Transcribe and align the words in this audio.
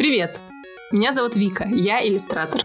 Привет! 0.00 0.40
Меня 0.92 1.12
зовут 1.12 1.36
Вика, 1.36 1.68
я 1.70 2.02
иллюстратор. 2.02 2.64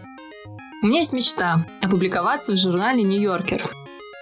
У 0.82 0.86
меня 0.86 1.00
есть 1.00 1.12
мечта 1.12 1.66
опубликоваться 1.82 2.52
в 2.52 2.56
журнале 2.56 3.02
«Нью-Йоркер». 3.02 3.62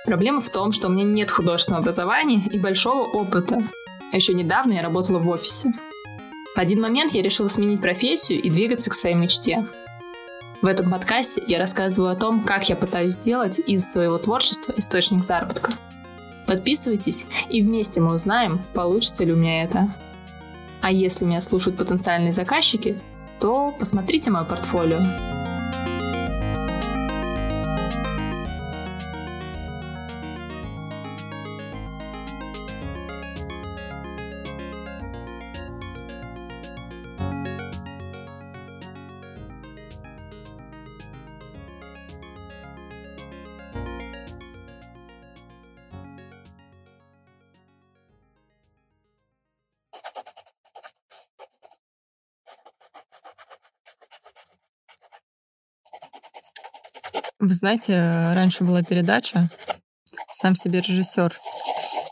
Проблема 0.04 0.40
в 0.40 0.50
том, 0.50 0.72
что 0.72 0.88
у 0.88 0.90
меня 0.90 1.04
нет 1.04 1.30
художественного 1.30 1.82
образования 1.82 2.42
и 2.50 2.58
большого 2.58 3.04
опыта. 3.04 3.62
А 4.10 4.16
еще 4.16 4.34
недавно 4.34 4.72
я 4.72 4.82
работала 4.82 5.20
в 5.20 5.30
офисе. 5.30 5.70
В 6.56 6.58
один 6.58 6.80
момент 6.80 7.12
я 7.12 7.22
решила 7.22 7.46
сменить 7.46 7.80
профессию 7.80 8.42
и 8.42 8.50
двигаться 8.50 8.90
к 8.90 8.94
своей 8.94 9.14
мечте. 9.14 9.64
В 10.60 10.66
этом 10.66 10.90
подкасте 10.90 11.40
я 11.46 11.60
рассказываю 11.60 12.10
о 12.10 12.16
том, 12.16 12.42
как 12.42 12.68
я 12.68 12.74
пытаюсь 12.74 13.14
сделать 13.14 13.60
из 13.60 13.92
своего 13.92 14.18
творчества 14.18 14.74
источник 14.76 15.22
заработка. 15.22 15.72
Подписывайтесь, 16.48 17.26
и 17.48 17.62
вместе 17.62 18.00
мы 18.00 18.16
узнаем, 18.16 18.60
получится 18.74 19.22
ли 19.22 19.32
у 19.32 19.36
меня 19.36 19.62
это. 19.62 19.94
А 20.84 20.92
если 20.92 21.24
меня 21.24 21.40
слушают 21.40 21.78
потенциальные 21.78 22.32
заказчики, 22.32 23.00
то 23.44 23.74
посмотрите 23.78 24.30
мое 24.30 24.44
портфолио. 24.44 25.33
Вы 57.38 57.54
знаете, 57.54 57.98
раньше 58.34 58.64
была 58.64 58.82
передача 58.82 59.48
«Сам 60.32 60.56
себе 60.56 60.80
режиссер». 60.80 61.32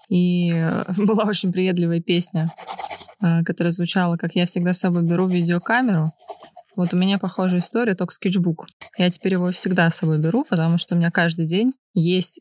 И 0.09 0.53
была 0.97 1.25
очень 1.25 1.53
приедливая 1.53 2.01
песня, 2.01 2.51
э, 3.23 3.43
которая 3.45 3.73
звучала, 3.73 4.17
как 4.17 4.35
я 4.35 4.47
всегда 4.47 4.73
с 4.73 4.81
собой 4.81 5.03
беру 5.03 5.27
видеокамеру. 5.27 6.11
Вот 6.77 6.95
у 6.95 6.97
меня 6.97 7.19
похожая 7.19 7.61
история, 7.61 7.95
только 7.95 8.15
скетчбук. 8.15 8.67
Я 8.97 9.11
теперь 9.11 9.35
его 9.35 9.53
всегда 9.53 9.91
с 9.91 9.97
собой 9.97 10.19
беру, 10.19 10.45
потому 10.49 10.79
что 10.79 10.95
у 10.95 10.99
меня 10.99 11.11
каждый 11.11 11.47
день 11.47 11.75
есть 11.93 12.41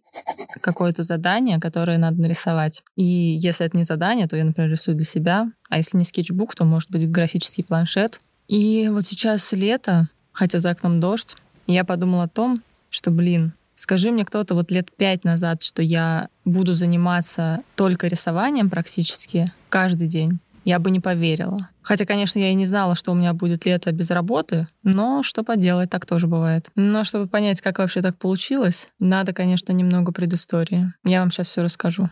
какое-то 0.62 1.04
задание, 1.04 1.60
которое 1.60 1.98
надо 1.98 2.22
нарисовать. 2.22 2.84
И 2.96 3.04
если 3.04 3.66
это 3.66 3.78
не 3.78 3.84
задание, 3.84 4.28
то 4.28 4.38
я, 4.38 4.46
например, 4.46 4.72
рисую 4.72 4.96
для 4.96 5.06
себя. 5.06 5.46
А 5.70 5.78
если 5.78 5.98
не 5.98 6.06
скетчбук, 6.06 6.56
то 6.56 6.64
может 6.64 6.92
быть 6.92 7.10
графический 7.10 7.64
планшет. 7.64 8.22
И 8.48 8.90
вот 8.90 9.06
сейчас 9.06 9.52
лето, 9.52 10.10
хотя 10.32 10.60
за 10.60 10.72
окном 10.72 11.00
дождь, 11.00 11.36
я 11.68 11.84
подумала 11.84 12.24
о 12.24 12.28
том, 12.30 12.62
что, 12.90 13.12
блин, 13.12 13.54
скажи 13.76 14.12
мне 14.12 14.26
кто-то 14.26 14.56
вот 14.56 14.72
лет 14.72 14.96
пять 14.96 15.24
назад, 15.24 15.64
что 15.64 15.82
я 15.82 16.30
буду 16.46 16.74
заниматься 16.74 17.62
только 17.76 18.08
рисованием 18.08 18.70
практически 18.70 19.52
каждый 19.70 20.08
день, 20.08 20.40
я 20.64 20.80
бы 20.80 20.92
не 20.92 21.00
поверила. 21.00 21.70
Хотя, 21.82 22.06
конечно, 22.06 22.40
я 22.40 22.52
и 22.52 22.56
не 22.56 22.66
знала, 22.66 22.94
что 22.96 23.12
у 23.12 23.16
меня 23.16 23.34
будет 23.34 23.66
лето 23.66 23.92
без 23.92 24.12
работы, 24.12 24.68
но 24.84 25.24
что 25.24 25.44
поделать, 25.44 25.90
так 25.90 26.06
тоже 26.06 26.28
бывает. 26.28 26.70
Но 26.76 27.04
чтобы 27.04 27.28
понять, 27.28 27.62
как 27.62 27.80
вообще 27.80 28.02
так 28.02 28.18
получилось, 28.18 28.90
надо, 29.00 29.34
конечно, 29.34 29.72
немного 29.72 30.12
предыстории. 30.12 30.94
Я 31.04 31.22
вам 31.22 31.32
сейчас 31.32 31.48
все 31.48 31.64
расскажу. 31.64 32.10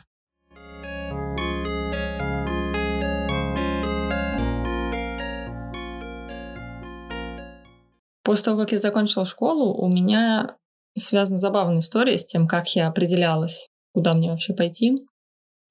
После 8.24 8.46
того, 8.46 8.60
как 8.60 8.72
я 8.72 8.78
закончила 8.78 9.26
школу, 9.26 9.74
у 9.74 9.88
меня 9.88 10.56
связана 10.98 11.38
забавная 11.38 11.80
история 11.80 12.18
с 12.18 12.26
тем, 12.26 12.48
как 12.48 12.76
я 12.76 12.88
определялась, 12.88 13.68
куда 13.94 14.14
мне 14.14 14.30
вообще 14.30 14.54
пойти. 14.54 15.06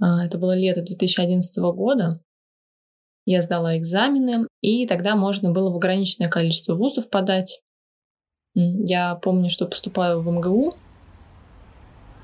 А, 0.00 0.24
это 0.24 0.38
было 0.38 0.56
лето 0.56 0.82
2011 0.82 1.58
года. 1.74 2.20
Я 3.26 3.42
сдала 3.42 3.76
экзамены, 3.76 4.46
и 4.62 4.86
тогда 4.86 5.14
можно 5.14 5.52
было 5.52 5.70
в 5.70 5.76
ограниченное 5.76 6.30
количество 6.30 6.74
вузов 6.74 7.10
подать. 7.10 7.60
Я 8.54 9.16
помню, 9.16 9.50
что 9.50 9.66
поступаю 9.66 10.22
в 10.22 10.28
МГУ, 10.30 10.74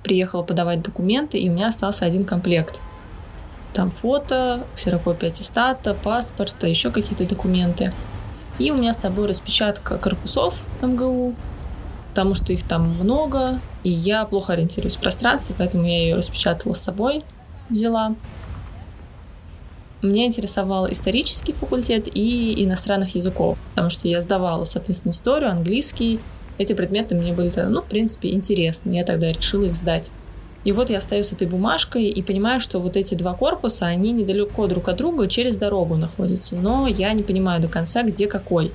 приехала 0.03 0.43
подавать 0.43 0.83
документы, 0.83 1.39
и 1.39 1.49
у 1.49 1.53
меня 1.53 1.69
остался 1.69 2.07
один 2.07 2.25
комплект. 2.25 2.81
Там 3.75 3.91
фото, 3.91 4.67
ксерокопия 4.75 5.31
аттестата, 5.31 5.95
паспорта, 5.95 6.67
еще 6.69 6.91
какие-то 6.91 7.29
документы. 7.29 7.93
И 8.59 8.71
у 8.71 8.77
меня 8.77 8.93
с 8.93 9.01
собой 9.01 9.27
распечатка 9.27 9.99
корпусов 9.99 10.55
МГУ, 10.81 11.35
потому 12.11 12.35
что 12.35 12.53
их 12.53 12.63
там 12.63 12.89
много, 12.89 13.61
и 13.83 13.91
я 13.91 14.25
плохо 14.25 14.53
ориентируюсь 14.53 14.97
в 14.97 15.01
пространстве, 15.01 15.57
поэтому 15.59 15.85
я 15.85 16.03
ее 16.03 16.15
распечатала 16.15 16.73
с 16.73 16.81
собой, 16.81 17.25
взяла. 17.69 18.15
Меня 20.03 20.27
интересовал 20.27 20.89
исторический 20.91 21.53
факультет 21.53 22.09
и 22.15 22.63
иностранных 22.65 23.15
языков, 23.17 23.59
потому 23.71 23.91
что 23.91 24.07
я 24.07 24.21
сдавала, 24.21 24.65
соответственно, 24.65 25.13
историю, 25.13 25.51
английский. 25.51 26.21
Эти 26.59 26.75
предметы 26.75 27.17
мне 27.17 27.33
были, 27.33 27.51
ну, 27.69 27.81
в 27.81 27.87
принципе, 27.87 28.33
интересны. 28.33 28.93
Я 28.93 29.05
тогда 29.05 29.33
решила 29.33 29.65
их 29.65 29.75
сдать. 29.75 30.11
И 30.65 30.73
вот 30.73 30.91
я 30.91 31.01
стою 31.01 31.25
с 31.25 31.33
этой 31.33 31.47
бумажкой 31.47 32.05
и 32.05 32.23
понимаю, 32.23 32.59
что 32.59 32.81
вот 32.81 32.97
эти 32.97 33.15
два 33.15 33.35
корпуса, 33.35 33.87
они 33.87 34.13
недалеко 34.13 34.67
друг 34.67 34.89
от 34.89 34.97
друга, 34.97 35.29
через 35.29 35.57
дорогу 35.57 35.97
находятся. 35.97 36.57
Но 36.57 36.87
я 36.87 37.13
не 37.13 37.23
понимаю 37.23 37.61
до 37.61 37.69
конца, 37.69 38.03
где 38.03 38.27
какой. 38.27 38.73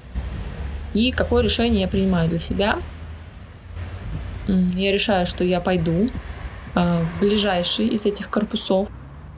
И 0.94 1.12
какое 1.12 1.44
решение 1.44 1.82
я 1.82 1.88
принимаю 1.88 2.30
для 2.30 2.40
себя 2.40 2.80
я 4.76 4.92
решаю, 4.92 5.26
что 5.26 5.44
я 5.44 5.60
пойду 5.60 6.10
э, 6.76 7.04
в 7.04 7.20
ближайший 7.20 7.88
из 7.88 8.06
этих 8.06 8.30
корпусов, 8.30 8.90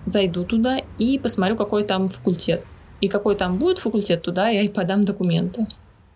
зайду 0.05 0.43
туда 0.45 0.79
и 0.97 1.19
посмотрю, 1.19 1.55
какой 1.55 1.83
там 1.83 2.09
факультет. 2.09 2.63
И 3.01 3.07
какой 3.07 3.35
там 3.35 3.57
будет 3.57 3.79
факультет, 3.79 4.21
туда 4.21 4.49
я 4.49 4.61
и 4.61 4.69
подам 4.69 5.05
документы. 5.05 5.67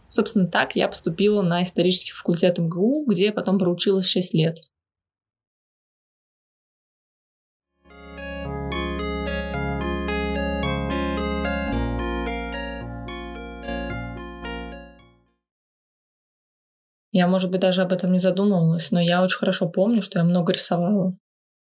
Собственно, 0.08 0.48
так 0.48 0.76
я 0.76 0.88
поступила 0.88 1.42
на 1.42 1.64
исторический 1.64 2.14
факультет 2.14 2.58
МГУ, 2.58 3.06
где 3.08 3.26
я 3.26 3.34
потом 3.34 3.58
проучилась 3.58 4.08
6 4.08 4.34
лет. 4.36 4.60
Я, 17.16 17.28
может 17.28 17.50
быть, 17.50 17.62
даже 17.62 17.82
об 17.82 17.94
этом 17.94 18.12
не 18.12 18.20
задумывалась, 18.20 18.92
но 18.92 19.00
я 19.00 19.24
очень 19.24 19.38
хорошо 19.38 19.70
помню, 19.70 20.02
что 20.02 20.20
я 20.20 20.26
много 20.26 20.52
рисовала. 20.52 21.18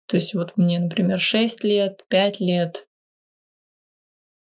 То 0.06 0.18
есть 0.18 0.34
вот 0.34 0.58
мне, 0.58 0.78
например, 0.78 1.18
6 1.18 1.64
лет, 1.64 2.04
5 2.08 2.40
лет, 2.40 2.86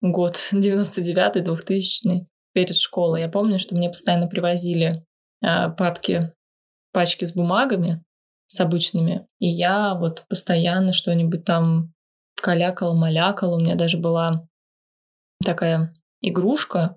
год 0.00 0.32
99-й, 0.52 1.40
2000 1.40 2.26
перед 2.52 2.76
школой. 2.76 3.20
Я 3.20 3.28
помню, 3.28 3.60
что 3.60 3.76
мне 3.76 3.88
постоянно 3.88 4.26
привозили 4.26 5.04
э, 5.40 5.70
папки, 5.70 6.34
пачки 6.92 7.26
с 7.26 7.32
бумагами, 7.32 8.02
с 8.48 8.58
обычными. 8.58 9.28
И 9.38 9.46
я 9.46 9.94
вот 9.94 10.24
постоянно 10.28 10.92
что-нибудь 10.92 11.44
там 11.44 11.92
калякала, 12.42 12.94
малякала. 12.94 13.54
У 13.54 13.60
меня 13.60 13.76
даже 13.76 13.98
была 13.98 14.48
такая 15.44 15.94
игрушка, 16.22 16.96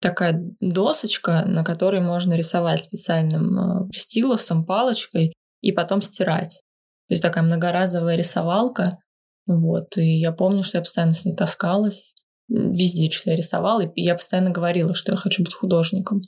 такая 0.00 0.40
досочка, 0.60 1.44
на 1.44 1.64
которой 1.64 2.00
можно 2.00 2.34
рисовать 2.34 2.84
специальным 2.84 3.58
э, 3.58 3.88
стилусом, 3.92 4.64
палочкой 4.64 5.34
и 5.60 5.72
потом 5.72 6.00
стирать. 6.02 6.62
То 7.08 7.14
есть 7.14 7.22
такая 7.22 7.42
многоразовая 7.42 8.16
рисовалка. 8.16 8.98
Вот. 9.46 9.96
И 9.96 10.20
я 10.20 10.32
помню, 10.32 10.62
что 10.62 10.78
я 10.78 10.82
постоянно 10.82 11.14
с 11.14 11.24
ней 11.24 11.34
таскалась. 11.34 12.14
Везде 12.48 13.10
что 13.10 13.30
я 13.30 13.36
рисовала, 13.36 13.82
и 13.82 14.02
я 14.02 14.14
постоянно 14.14 14.50
говорила, 14.50 14.94
что 14.94 15.12
я 15.12 15.18
хочу 15.18 15.42
быть 15.42 15.54
художником. 15.54 16.22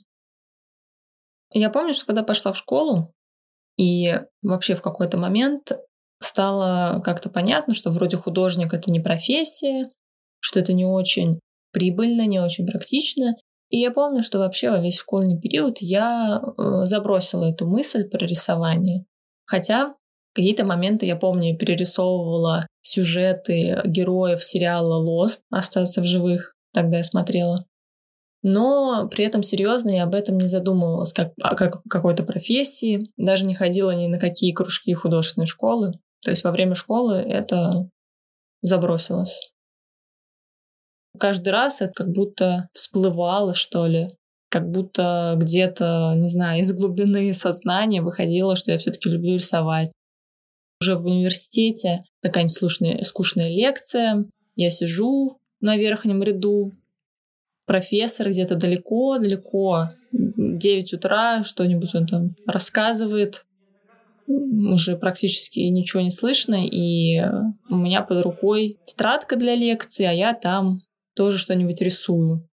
Я 1.51 1.69
помню, 1.69 1.93
что 1.93 2.05
когда 2.05 2.23
пошла 2.23 2.51
в 2.51 2.57
школу, 2.57 3.13
и 3.77 4.19
вообще 4.43 4.75
в 4.75 4.81
какой-то 4.81 5.17
момент 5.17 5.71
стало 6.19 7.01
как-то 7.01 7.29
понятно, 7.29 7.73
что 7.73 7.89
вроде 7.89 8.17
художник 8.17 8.73
это 8.73 8.91
не 8.91 8.99
профессия, 8.99 9.89
что 10.39 10.59
это 10.59 10.73
не 10.73 10.85
очень 10.85 11.39
прибыльно, 11.71 12.27
не 12.27 12.39
очень 12.39 12.67
практично, 12.67 13.33
и 13.71 13.79
я 13.79 13.91
помню, 13.91 14.21
что 14.21 14.39
вообще 14.39 14.69
во 14.69 14.79
весь 14.79 14.99
школьный 14.99 15.39
период 15.39 15.77
я 15.79 16.41
э, 16.41 16.83
забросила 16.83 17.45
эту 17.45 17.65
мысль 17.65 18.03
про 18.07 18.25
рисование. 18.25 19.05
Хотя 19.45 19.95
какие-то 20.35 20.65
моменты, 20.65 21.05
я 21.05 21.15
помню, 21.15 21.57
перерисовывала 21.57 22.67
сюжеты 22.81 23.81
героев 23.85 24.43
сериала 24.43 25.01
Lost 25.01 25.39
«Остаться 25.49 26.01
в 26.01 26.05
живых». 26.05 26.53
Тогда 26.73 26.97
я 26.97 27.03
смотрела. 27.03 27.65
Но 28.43 29.07
при 29.09 29.23
этом 29.23 29.41
серьезно 29.41 29.89
я 29.89 30.03
об 30.03 30.15
этом 30.15 30.37
не 30.37 30.47
задумывалась, 30.47 31.13
как 31.13 31.31
о 31.41 31.55
как 31.55 31.81
какой-то 31.89 32.23
профессии. 32.23 33.07
Даже 33.15 33.45
не 33.45 33.53
ходила 33.53 33.91
ни 33.91 34.07
на 34.07 34.19
какие 34.19 34.51
кружки 34.51 34.93
художественной 34.93 35.47
школы. 35.47 35.93
То 36.23 36.31
есть 36.31 36.43
во 36.43 36.51
время 36.51 36.75
школы 36.75 37.15
это 37.15 37.87
забросилось. 38.61 39.53
Каждый 41.17 41.49
раз 41.49 41.81
это 41.81 41.93
как 41.93 42.11
будто 42.11 42.69
всплывало, 42.73 43.53
что 43.53 43.85
ли. 43.85 44.09
Как 44.49 44.69
будто 44.69 45.35
где-то, 45.37 46.13
не 46.17 46.27
знаю, 46.27 46.61
из 46.61 46.73
глубины 46.73 47.31
сознания 47.31 48.01
выходило, 48.01 48.55
что 48.55 48.71
я 48.71 48.77
все-таки 48.77 49.09
люблю 49.09 49.35
рисовать. 49.35 49.91
Уже 50.81 50.95
в 50.95 51.05
университете 51.05 52.03
такая 52.21 52.43
нескучная 52.43 53.01
скучная 53.03 53.49
лекция. 53.49 54.25
Я 54.55 54.69
сижу 54.69 55.37
на 55.61 55.77
верхнем 55.77 56.21
ряду, 56.21 56.73
профессор 57.65 58.29
где-то 58.29 58.55
далеко-далеко, 58.55 59.89
9 60.11 60.93
утра, 60.93 61.43
что-нибудь 61.43 61.95
он 61.95 62.05
там 62.05 62.35
рассказывает, 62.45 63.45
уже 64.27 64.97
практически 64.97 65.59
ничего 65.59 66.01
не 66.01 66.11
слышно, 66.11 66.65
и 66.65 67.21
у 67.69 67.75
меня 67.75 68.01
под 68.01 68.23
рукой 68.23 68.77
тетрадка 68.85 69.35
для 69.35 69.55
лекции, 69.55 70.05
а 70.05 70.11
я 70.11 70.33
там 70.33 70.79
тоже 71.21 71.37
что-нибудь 71.37 71.79
рисую. 71.81 72.49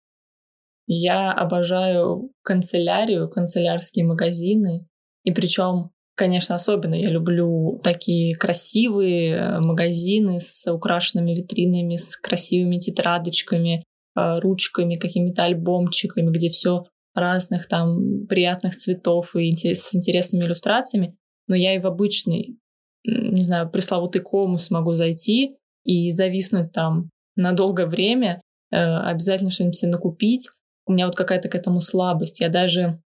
Я 0.87 1.31
обожаю 1.31 2.31
канцелярию, 2.41 3.29
канцелярские 3.29 4.05
магазины, 4.05 4.87
и 5.23 5.31
причем 5.31 5.91
Конечно, 6.17 6.55
особенно 6.55 6.95
я 6.95 7.09
люблю 7.09 7.77
такие 7.83 8.35
красивые 8.35 9.59
магазины 9.59 10.39
с 10.39 10.65
украшенными 10.71 11.33
витринами, 11.33 11.97
с 11.97 12.15
красивыми 12.15 12.77
тетрадочками, 12.77 13.83
э, 14.15 14.39
ручками, 14.39 14.95
какими-то 14.95 15.43
альбомчиками, 15.43 16.31
где 16.31 16.49
все 16.49 16.85
разных 17.13 17.67
там 17.67 18.27
приятных 18.27 18.77
цветов 18.77 19.35
и 19.35 19.53
с 19.57 19.93
интересными 19.93 20.45
иллюстрациями. 20.45 21.17
Но 21.47 21.55
я 21.55 21.75
и 21.75 21.79
в 21.79 21.85
обычный, 21.85 22.57
не 23.03 23.43
знаю, 23.43 23.69
пресловутый 23.69 24.21
комус 24.21 24.71
могу 24.71 24.93
зайти 24.93 25.57
и 25.83 26.11
зависнуть 26.11 26.71
там 26.71 27.09
на 27.35 27.51
долгое 27.51 27.87
время, 27.87 28.39
э, 28.39 28.39
обязательно 28.71 29.51
что-нибудь 29.51 29.75
себе 29.75 29.91
накупить. 29.91 30.49
У 30.85 30.93
меня 30.93 31.05
вот 31.05 31.15
какая-то 31.15 31.49
к 31.49 31.55
этому 31.55 31.81
слабость. 31.81 32.41
Я 32.41 32.49
даже... 32.49 33.01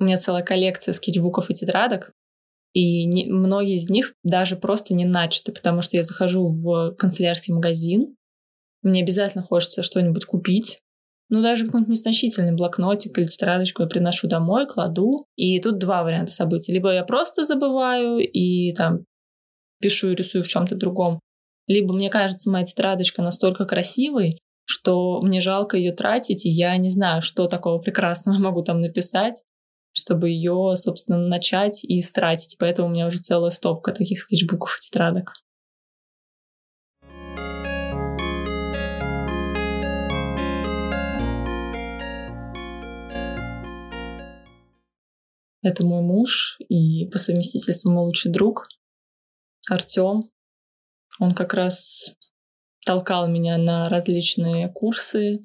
У 0.00 0.04
меня 0.04 0.16
целая 0.16 0.42
коллекция 0.42 0.92
скетчбуков 0.92 1.50
и 1.50 1.54
тетрадок, 1.54 2.12
и 2.72 3.04
не, 3.04 3.26
многие 3.26 3.76
из 3.76 3.88
них 3.88 4.14
даже 4.24 4.56
просто 4.56 4.94
не 4.94 5.04
начаты, 5.04 5.52
потому 5.52 5.80
что 5.80 5.96
я 5.96 6.02
захожу 6.02 6.44
в 6.44 6.94
канцелярский 6.96 7.54
магазин, 7.54 8.16
мне 8.82 9.02
обязательно 9.02 9.44
хочется 9.44 9.82
что-нибудь 9.82 10.24
купить, 10.24 10.80
ну, 11.32 11.40
даже 11.40 11.64
какой-нибудь 11.64 11.92
незначительный 11.92 12.54
блокнотик 12.54 13.16
или 13.16 13.24
тетрадочку 13.24 13.82
я 13.82 13.88
приношу 13.88 14.28
домой, 14.28 14.66
кладу. 14.66 15.24
И 15.34 15.58
тут 15.60 15.78
два 15.78 16.02
варианта 16.02 16.30
событий. 16.30 16.72
Либо 16.72 16.92
я 16.92 17.04
просто 17.04 17.42
забываю 17.42 18.18
и 18.18 18.74
там 18.74 19.06
пишу 19.80 20.10
и 20.10 20.14
рисую 20.14 20.44
в 20.44 20.48
чем-то 20.48 20.76
другом. 20.76 21.20
Либо 21.72 21.94
мне 21.94 22.10
кажется, 22.10 22.50
моя 22.50 22.66
тетрадочка 22.66 23.22
настолько 23.22 23.64
красивой, 23.64 24.38
что 24.66 25.22
мне 25.22 25.40
жалко 25.40 25.78
ее 25.78 25.92
тратить, 25.92 26.44
и 26.44 26.50
я 26.50 26.76
не 26.76 26.90
знаю, 26.90 27.22
что 27.22 27.46
такого 27.46 27.78
прекрасного 27.78 28.36
могу 28.38 28.62
там 28.62 28.82
написать, 28.82 29.42
чтобы 29.94 30.28
ее, 30.28 30.74
собственно, 30.76 31.16
начать 31.16 31.82
и 31.84 31.98
истратить. 31.98 32.56
Поэтому 32.58 32.88
у 32.88 32.90
меня 32.90 33.06
уже 33.06 33.20
целая 33.20 33.50
стопка 33.50 33.92
таких 33.92 34.20
скетчбуков 34.20 34.76
и 34.76 34.80
тетрадок. 34.82 35.32
Это 45.62 45.86
мой 45.86 46.02
муж 46.02 46.58
и 46.68 47.06
по 47.06 47.16
совместительству 47.16 47.90
мой 47.90 48.04
лучший 48.04 48.30
друг 48.30 48.68
Артем. 49.70 50.32
Он 51.20 51.32
как 51.32 51.54
раз 51.54 52.14
толкал 52.84 53.28
меня 53.28 53.58
на 53.58 53.88
различные 53.88 54.68
курсы, 54.68 55.42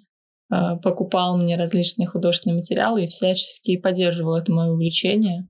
а, 0.50 0.78
покупал 0.78 1.38
мне 1.38 1.56
различные 1.56 2.08
художественные 2.08 2.58
материалы 2.58 3.04
и 3.04 3.08
всячески 3.08 3.78
поддерживал 3.78 4.36
это 4.38 4.52
мое 4.52 4.72
увлечение. 4.72 5.48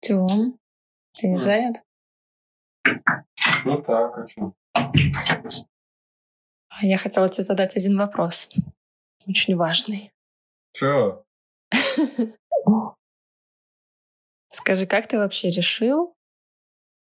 Тём, 0.00 0.58
ты 1.14 1.28
не 1.28 1.38
занят? 1.38 1.76
Ну 3.64 3.82
так, 3.82 4.18
а 4.18 4.26
что? 4.28 4.52
Я 6.82 6.98
хотела 6.98 7.28
тебе 7.28 7.44
задать 7.44 7.76
один 7.76 7.98
вопрос. 7.98 8.48
Очень 9.26 9.56
важный. 9.56 10.12
Чё? 10.72 11.24
Скажи, 14.68 14.84
как 14.84 15.06
ты 15.06 15.16
вообще 15.16 15.48
решил, 15.48 16.14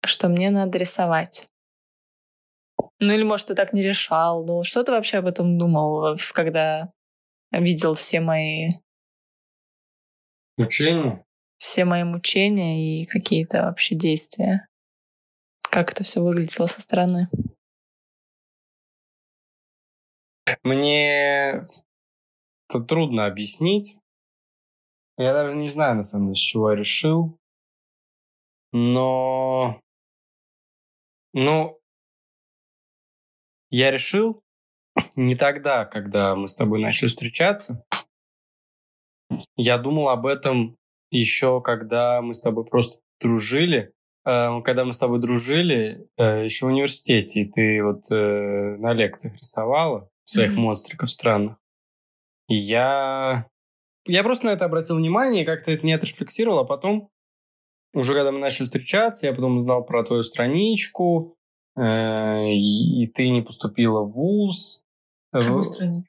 что 0.02 0.30
мне 0.30 0.48
надо 0.48 0.78
рисовать? 0.78 1.48
Ну 2.98 3.12
или, 3.12 3.24
может, 3.24 3.48
ты 3.48 3.54
так 3.54 3.74
не 3.74 3.82
решал? 3.82 4.46
Ну, 4.46 4.64
что 4.64 4.82
ты 4.82 4.92
вообще 4.92 5.18
об 5.18 5.26
этом 5.26 5.58
думал, 5.58 6.16
когда 6.32 6.90
видел 7.50 7.92
все 7.92 8.20
мои... 8.20 8.70
Мучения? 10.56 11.26
Все 11.58 11.84
мои 11.84 12.04
мучения 12.04 13.02
и 13.02 13.04
какие-то 13.04 13.64
вообще 13.64 13.96
действия. 13.96 14.66
Как 15.60 15.92
это 15.92 16.04
все 16.04 16.22
выглядело 16.22 16.64
со 16.64 16.80
стороны? 16.80 17.28
Мне 20.62 21.64
это 22.70 22.80
трудно 22.88 23.26
объяснить. 23.26 23.98
Я 25.18 25.34
даже 25.34 25.54
не 25.54 25.66
знаю, 25.66 25.96
на 25.96 26.04
самом 26.04 26.28
деле, 26.28 26.36
с 26.36 26.38
чего 26.38 26.70
я 26.70 26.78
решил. 26.78 27.38
Но... 28.72 29.80
Ну, 31.34 31.78
я 33.70 33.90
решил 33.90 34.42
не 35.16 35.34
тогда, 35.34 35.84
когда 35.84 36.36
мы 36.36 36.48
с 36.48 36.54
тобой 36.54 36.80
начали 36.80 37.08
встречаться. 37.08 37.84
Я 39.56 39.78
думал 39.78 40.10
об 40.10 40.26
этом 40.26 40.76
еще, 41.10 41.60
когда 41.60 42.20
мы 42.20 42.34
с 42.34 42.40
тобой 42.40 42.64
просто 42.64 43.02
дружили. 43.20 43.92
Э, 44.24 44.60
когда 44.62 44.84
мы 44.84 44.92
с 44.92 44.98
тобой 44.98 45.20
дружили, 45.20 46.06
э, 46.16 46.44
еще 46.44 46.66
в 46.66 46.68
университете, 46.68 47.42
и 47.42 47.50
ты 47.50 47.82
вот 47.82 48.10
э, 48.10 48.76
на 48.78 48.92
лекциях 48.92 49.36
рисовала 49.36 50.08
своих 50.24 50.52
mm-hmm. 50.52 50.56
монстриков 50.56 51.10
странных. 51.10 51.56
И 52.48 52.56
я... 52.56 53.48
Я 54.04 54.22
просто 54.24 54.46
на 54.46 54.50
это 54.50 54.64
обратил 54.64 54.96
внимание 54.96 55.44
как-то 55.44 55.70
это 55.70 55.86
не 55.86 55.92
отрефлексировал, 55.92 56.60
а 56.60 56.64
потом, 56.64 57.08
уже 57.94 58.14
когда 58.14 58.32
мы 58.32 58.38
начали 58.38 58.64
встречаться, 58.64 59.26
я 59.26 59.32
потом 59.32 59.58
узнал 59.58 59.84
про 59.84 60.02
твою 60.04 60.22
страничку, 60.22 61.36
э, 61.76 62.52
и, 62.52 63.06
ты 63.14 63.28
не 63.28 63.42
поступила 63.42 64.02
в 64.02 64.12
ВУЗ. 64.12 64.84
Какую 65.32 65.60
в... 65.60 65.64
страничку? 65.64 66.08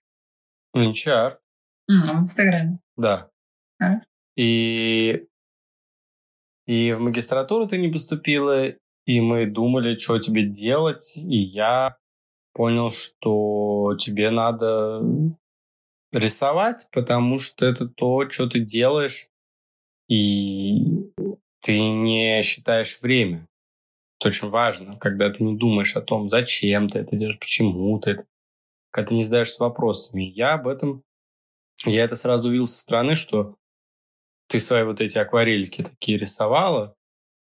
В 0.73 0.79
Инчарт. 0.79 1.39
Mm, 1.91 2.17
в 2.17 2.19
Инстаграме? 2.21 2.79
Да. 2.97 3.29
А? 3.81 4.01
И... 4.35 5.27
И 6.65 6.93
в 6.93 7.01
магистратуру 7.01 7.67
ты 7.67 7.77
не 7.77 7.89
поступила, 7.89 8.67
и 9.05 9.19
мы 9.19 9.45
думали, 9.45 9.97
что 9.97 10.17
тебе 10.19 10.47
делать, 10.47 11.17
и 11.17 11.37
я 11.37 11.97
понял, 12.53 12.89
что 12.89 13.97
тебе 13.99 14.29
надо 14.31 15.01
рисовать, 16.13 16.87
потому 16.93 17.39
что 17.39 17.65
это 17.65 17.87
то, 17.87 18.29
что 18.29 18.47
ты 18.47 18.61
делаешь, 18.61 19.27
и 20.07 21.11
ты 21.63 21.79
не 21.79 22.41
считаешь 22.43 23.01
время. 23.01 23.47
Это 24.19 24.29
очень 24.29 24.49
важно, 24.49 24.97
когда 24.99 25.31
ты 25.31 25.43
не 25.43 25.55
думаешь 25.55 25.95
о 25.95 26.01
том, 26.01 26.29
зачем 26.29 26.89
ты 26.89 26.99
это 26.99 27.15
делаешь, 27.15 27.39
почему 27.39 27.99
ты 27.99 28.11
это, 28.11 28.25
когда 28.91 29.09
ты 29.09 29.15
не 29.15 29.23
задаешься 29.23 29.63
вопросами. 29.63 30.23
Я 30.23 30.53
об 30.53 30.67
этом, 30.67 31.03
я 31.85 32.03
это 32.03 32.15
сразу 32.15 32.49
увидел 32.49 32.67
со 32.67 32.79
стороны, 32.79 33.15
что 33.15 33.55
ты 34.47 34.59
свои 34.59 34.83
вот 34.83 35.01
эти 35.01 35.17
акварельки 35.17 35.83
такие 35.83 36.17
рисовала, 36.17 36.95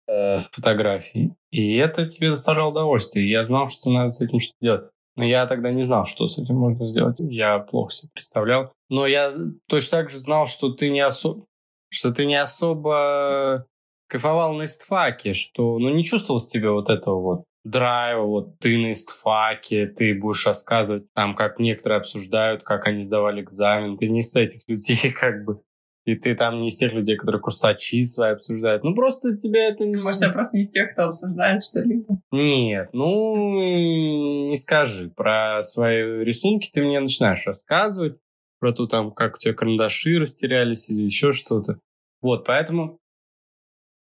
э, 0.06 0.36
фотографии, 0.36 1.34
и 1.50 1.76
это 1.76 2.06
тебе 2.06 2.30
доставляло 2.30 2.70
удовольствие. 2.70 3.30
Я 3.30 3.44
знал, 3.44 3.70
что 3.70 3.90
надо 3.90 4.10
с 4.10 4.20
этим 4.20 4.38
что-то 4.38 4.58
делать. 4.60 4.90
Но 5.16 5.24
я 5.24 5.46
тогда 5.46 5.70
не 5.70 5.82
знал, 5.82 6.06
что 6.06 6.28
с 6.28 6.38
этим 6.38 6.56
можно 6.56 6.86
сделать. 6.86 7.16
Я 7.18 7.58
плохо 7.58 7.92
себе 7.92 8.10
представлял. 8.14 8.72
Но 8.88 9.06
я 9.06 9.32
точно 9.68 9.98
так 9.98 10.10
же 10.10 10.18
знал, 10.18 10.46
что 10.46 10.72
ты 10.72 10.90
не 10.90 11.00
особо 11.00 11.46
что 11.90 12.12
ты 12.12 12.24
не 12.24 12.36
особо 12.36 13.66
кайфовал 14.10 14.54
на 14.54 14.64
истфаке, 14.64 15.32
что 15.32 15.78
ну, 15.78 15.88
не 15.90 16.04
чувствовал 16.04 16.40
с 16.40 16.46
тебя 16.46 16.72
вот 16.72 16.90
этого 16.90 17.20
вот 17.20 17.44
драйва, 17.64 18.24
вот 18.24 18.58
ты 18.58 18.76
на 18.78 18.92
истфаке, 18.92 19.86
ты 19.86 20.18
будешь 20.18 20.46
рассказывать 20.46 21.04
там, 21.14 21.34
как 21.34 21.58
некоторые 21.58 21.98
обсуждают, 21.98 22.62
как 22.62 22.86
они 22.86 23.00
сдавали 23.00 23.42
экзамен. 23.42 23.96
Ты 23.96 24.08
не 24.08 24.22
с 24.22 24.34
этих 24.36 24.62
людей 24.66 25.10
как 25.18 25.44
бы 25.44 25.60
и 26.06 26.16
ты 26.16 26.34
там 26.34 26.60
не 26.60 26.68
из 26.68 26.76
тех 26.76 26.92
людей, 26.92 27.16
которые 27.16 27.40
курсачи 27.40 28.02
свои 28.04 28.32
обсуждают. 28.32 28.82
Ну, 28.82 28.94
просто 28.94 29.36
тебя 29.36 29.68
это... 29.68 29.84
Может, 29.84 30.22
я 30.22 30.30
просто 30.30 30.56
не 30.56 30.62
из 30.62 30.70
тех, 30.70 30.90
кто 30.92 31.04
обсуждает 31.04 31.62
что-либо? 31.62 32.20
Нет, 32.32 32.88
ну, 32.92 34.48
не 34.48 34.56
скажи. 34.56 35.10
Про 35.10 35.62
свои 35.62 36.24
рисунки 36.24 36.70
ты 36.72 36.82
мне 36.82 36.98
начинаешь 37.00 37.46
рассказывать, 37.46 38.16
про 38.58 38.72
то, 38.72 38.86
там, 38.86 39.12
как 39.12 39.34
у 39.34 39.38
тебя 39.38 39.54
карандаши 39.54 40.18
растерялись 40.18 40.90
или 40.90 41.02
еще 41.02 41.32
что-то. 41.32 41.78
Вот, 42.22 42.44
поэтому 42.46 42.98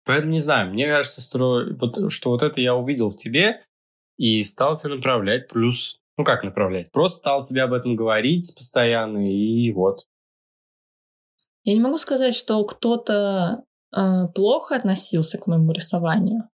Поэтому 0.04 0.32
не 0.32 0.40
знаю, 0.40 0.70
мне 0.70 0.86
кажется, 0.86 1.38
вот, 1.38 2.10
что 2.10 2.30
вот 2.30 2.42
это 2.42 2.60
я 2.60 2.74
увидел 2.74 3.10
в 3.10 3.16
тебе 3.16 3.64
и 4.16 4.42
стал 4.44 4.76
тебя 4.76 4.94
направлять, 4.96 5.48
плюс, 5.48 6.00
ну 6.16 6.24
как 6.24 6.42
направлять, 6.42 6.90
просто 6.90 7.18
стал 7.18 7.42
тебе 7.42 7.62
об 7.62 7.72
этом 7.72 7.96
говорить 7.96 8.54
постоянно, 8.56 9.30
и 9.30 9.70
вот. 9.72 10.06
Я 11.64 11.74
не 11.74 11.80
могу 11.80 11.98
сказать, 11.98 12.34
что 12.34 12.64
кто-то 12.64 13.64
э, 13.94 14.28
плохо 14.34 14.76
относился 14.76 15.38
к 15.38 15.46
моему 15.46 15.72
рисованию. 15.72 16.48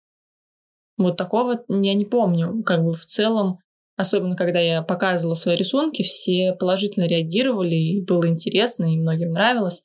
Вот 0.97 1.17
такого 1.17 1.65
я 1.69 1.95
не 1.95 2.05
помню. 2.05 2.63
Как 2.63 2.85
бы 2.85 2.93
в 2.93 3.05
целом, 3.05 3.59
особенно 3.97 4.37
когда 4.37 4.61
я 4.61 4.83
показывала 4.83 5.35
свои 5.35 5.57
рисунки, 5.57 6.03
все 6.03 6.55
положительно 6.55 7.07
реагировали, 7.07 7.75
и 7.75 8.05
было 8.05 8.29
интересно, 8.29 8.93
и 8.93 9.01
многим 9.01 9.33
нравилось. 9.33 9.83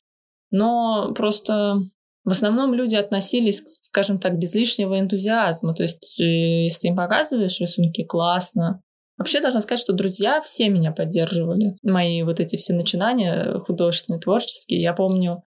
Но 0.52 1.14
просто 1.16 1.82
в 2.28 2.32
основном 2.32 2.74
люди 2.74 2.98
относились, 2.98 3.64
скажем 3.84 4.20
так, 4.20 4.38
без 4.38 4.54
лишнего 4.54 5.00
энтузиазма. 5.00 5.74
То 5.74 5.84
есть, 5.84 6.20
э, 6.20 6.64
если 6.64 6.82
ты 6.82 6.88
им 6.90 6.98
показываешь 6.98 7.62
рисунки, 7.62 8.04
классно. 8.04 8.82
Вообще, 9.18 9.40
должна 9.40 9.62
сказать, 9.62 9.80
что 9.80 9.94
друзья 9.94 10.42
все 10.42 10.68
меня 10.68 10.92
поддерживали. 10.92 11.78
Мои 11.84 12.24
вот 12.24 12.42
эти 12.42 12.58
все 12.58 12.74
начинания 12.74 13.58
художественные, 13.60 14.20
творческие. 14.20 14.82
Я 14.82 14.92
помню, 14.92 15.42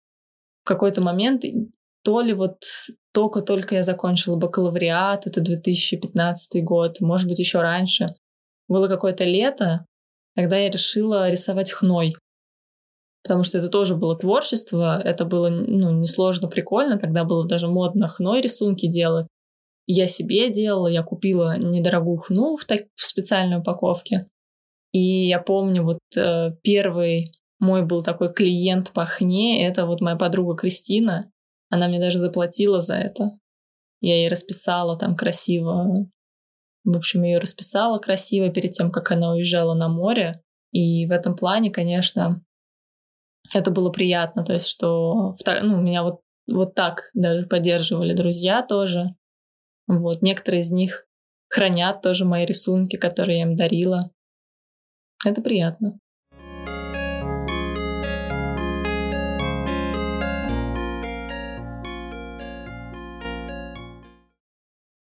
в 0.63 0.69
какой-то 0.69 1.01
момент 1.01 1.43
то 2.05 2.21
ли 2.21 2.33
вот 2.33 2.59
только-только 3.13 3.75
я 3.75 3.83
закончила 3.83 4.37
бакалавриат, 4.37 5.27
это 5.27 5.41
2015 5.41 6.63
год, 6.63 7.01
может 7.01 7.27
быть, 7.27 7.41
еще 7.41 7.61
раньше. 7.61 8.15
Было 8.69 8.87
какое-то 8.87 9.25
лето, 9.25 9.85
когда 10.37 10.57
я 10.57 10.71
решила 10.71 11.29
рисовать 11.29 11.73
хной. 11.73 12.15
Потому 13.23 13.43
что 13.43 13.59
это 13.59 13.69
тоже 13.69 13.97
было 13.97 14.17
творчество, 14.17 15.01
это 15.01 15.25
было 15.25 15.49
ну, 15.49 15.91
несложно, 15.91 16.49
прикольно, 16.49 16.99
тогда 16.99 17.25
было 17.25 17.47
даже 17.47 17.69
модно 17.69 18.09
хной 18.09 18.41
рисунки 18.41 18.87
делать. 18.87 19.27
Я 19.87 20.07
себе 20.07 20.51
делала, 20.51 20.87
я 20.87 21.03
купила 21.03 21.59
недорогую 21.59 22.19
хну 22.19 22.57
в, 22.57 22.65
так, 22.65 22.83
в 22.95 23.03
специальной 23.03 23.59
упаковке. 23.59 24.29
И 24.93 25.27
я 25.27 25.41
помню, 25.41 25.83
вот 25.83 25.99
э, 26.17 26.53
первый 26.63 27.33
мой 27.59 27.85
был 27.85 28.03
такой 28.03 28.33
клиент 28.33 28.93
по 28.93 29.05
хне, 29.05 29.67
это 29.67 29.87
вот 29.87 30.01
моя 30.01 30.17
подруга 30.17 30.57
Кристина. 30.57 31.31
Она 31.71 31.89
мне 31.89 31.99
даже 31.99 32.19
заплатила 32.19 32.81
за 32.81 32.95
это. 32.95 33.39
Я 34.01 34.17
ей 34.17 34.29
расписала 34.29 34.97
там 34.97 35.17
красиво. 35.17 36.09
В 36.85 36.97
общем, 36.97 37.23
ее 37.25 37.39
расписала 37.39 37.99
красиво 37.99 38.49
перед 38.49 38.73
тем, 38.73 38.91
как 38.91 39.11
она 39.11 39.33
уезжала 39.33 39.75
на 39.75 39.89
море. 39.89 40.43
И 40.73 41.07
в 41.07 41.11
этом 41.11 41.35
плане, 41.35 41.71
конечно, 41.71 42.43
это 43.55 43.71
было 43.71 43.91
приятно. 43.91 44.45
То 44.45 44.53
есть, 44.53 44.67
что 44.67 45.37
ну, 45.63 45.81
меня 45.81 46.03
вот, 46.03 46.21
вот 46.47 46.75
так 46.75 47.11
даже 47.15 47.47
поддерживали 47.47 48.13
друзья 48.13 48.63
тоже. 48.63 49.15
Вот. 49.87 50.23
Некоторые 50.23 50.61
из 50.61 50.71
них 50.71 51.07
хранят 51.49 52.03
тоже 52.03 52.25
мои 52.25 52.45
рисунки, 52.45 52.97
которые 52.97 53.39
я 53.39 53.45
им 53.45 53.57
дарила. 53.57 54.11
Это 55.25 55.43
приятно. 55.43 55.99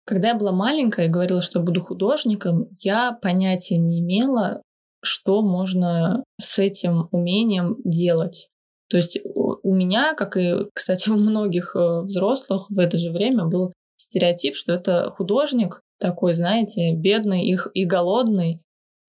Когда 0.07 0.29
я 0.29 0.35
была 0.37 0.53
маленькая 0.53 1.07
и 1.07 1.11
говорила, 1.11 1.41
что 1.41 1.59
буду 1.59 1.81
художником, 1.81 2.69
я 2.79 3.11
понятия 3.11 3.77
не 3.77 3.99
имела, 3.99 4.63
что 5.07 5.43
можно 5.43 6.25
с 6.41 6.59
этим 6.59 7.09
умением 7.13 7.77
делать. 7.85 8.49
То 8.89 8.97
есть 8.97 9.19
у 9.25 9.75
меня, 9.75 10.15
как 10.15 10.37
и, 10.37 10.55
кстати, 10.75 11.09
у 11.11 11.17
многих 11.17 11.75
э, 11.75 12.03
взрослых 12.03 12.67
в 12.69 12.79
это 12.79 12.97
же 12.97 13.11
время 13.11 13.47
был 13.47 13.73
стереотип, 13.97 14.55
что 14.55 14.73
это 14.73 15.11
художник 15.17 15.81
такой, 15.99 16.35
знаете, 16.35 16.95
бедный 16.95 17.47
и, 17.47 17.57
и 17.75 17.85
голодный, 17.85 18.61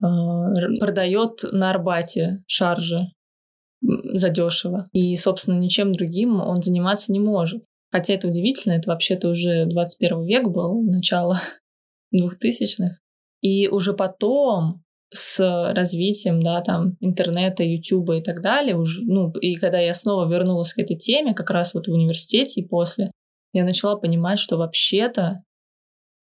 э, 0.02 0.06
продает 0.80 1.44
на 1.52 1.72
Арбате 1.72 2.44
шаржи 2.48 3.12
задешево. 3.82 4.88
И, 4.92 5.16
собственно, 5.16 5.58
ничем 5.58 5.92
другим 5.92 6.40
он 6.40 6.62
заниматься 6.62 7.12
не 7.12 7.20
может. 7.20 7.64
Хотя 7.92 8.14
это 8.16 8.28
удивительно, 8.28 8.74
это 8.74 8.90
вообще-то 8.90 9.30
уже 9.30 9.66
21 9.66 10.24
век 10.26 10.48
был, 10.50 10.82
начало 10.82 11.38
двухтысячных. 12.12 13.00
И 13.42 13.68
уже 13.68 13.94
потом 13.94 14.84
с 15.10 15.72
развитием, 15.74 16.42
да, 16.42 16.62
там, 16.62 16.98
интернета, 17.00 17.64
ютуба 17.64 18.18
и 18.18 18.22
так 18.22 18.42
далее, 18.42 18.76
уже, 18.76 19.02
ну, 19.06 19.32
и 19.42 19.56
когда 19.56 19.80
я 19.80 19.94
снова 19.94 20.30
вернулась 20.30 20.74
к 20.74 20.80
этой 20.80 20.98
теме, 20.98 21.34
как 21.34 21.50
раз 21.50 21.74
вот 21.74 21.88
в 21.88 21.94
университете 21.94 22.62
и 22.62 22.68
после, 22.68 23.12
я 23.54 23.64
начала 23.64 23.96
понимать, 23.96 24.40
что 24.40 24.58
вообще-то 24.58 25.44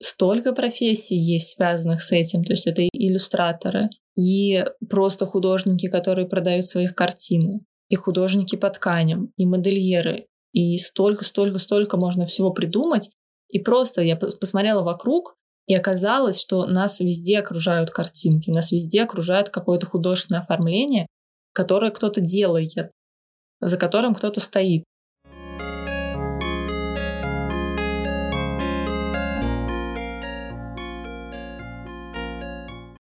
столько 0.02 0.52
профессий 0.52 1.16
есть, 1.16 1.50
связанных 1.50 2.02
с 2.02 2.12
этим. 2.12 2.44
То 2.44 2.52
есть 2.52 2.66
это 2.66 2.82
и 2.82 2.88
иллюстраторы, 2.92 3.88
и 4.16 4.64
просто 4.88 5.26
художники, 5.26 5.88
которые 5.88 6.28
продают 6.28 6.66
своих 6.66 6.94
картины, 6.94 7.60
и 7.88 7.96
художники 7.96 8.56
по 8.56 8.70
тканям, 8.70 9.32
и 9.36 9.46
модельеры, 9.46 10.26
и 10.52 10.76
столько, 10.78 11.24
столько, 11.24 11.58
столько 11.58 11.96
можно 11.96 12.24
всего 12.24 12.52
придумать. 12.52 13.10
И 13.48 13.58
просто 13.58 14.02
я 14.02 14.16
посмотрела 14.16 14.82
вокруг, 14.82 15.36
и 15.66 15.74
оказалось, 15.74 16.40
что 16.40 16.66
нас 16.66 17.00
везде 17.00 17.38
окружают 17.38 17.90
картинки, 17.90 18.50
нас 18.50 18.72
везде 18.72 19.02
окружает 19.02 19.50
какое-то 19.50 19.86
художественное 19.86 20.42
оформление, 20.42 21.06
которое 21.52 21.90
кто-то 21.90 22.20
делает, 22.20 22.72
за 23.60 23.78
которым 23.78 24.14
кто-то 24.14 24.40
стоит. 24.40 24.84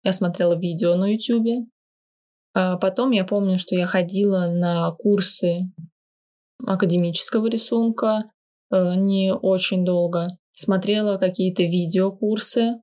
Я 0.02 0.12
смотрела 0.12 0.57
видео 0.59 0.97
на 0.97 1.12
YouTube. 1.12 1.69
А 2.52 2.78
потом 2.78 3.12
я 3.12 3.25
помню, 3.25 3.59
что 3.59 3.76
я 3.76 3.87
ходила 3.87 4.49
на 4.49 4.90
курсы 4.90 5.73
академического 6.66 7.47
рисунка 7.49 8.25
э, 8.71 8.95
не 8.97 9.33
очень 9.33 9.85
долго. 9.85 10.26
Смотрела 10.61 11.17
какие-то 11.17 11.62
видеокурсы. 11.62 12.83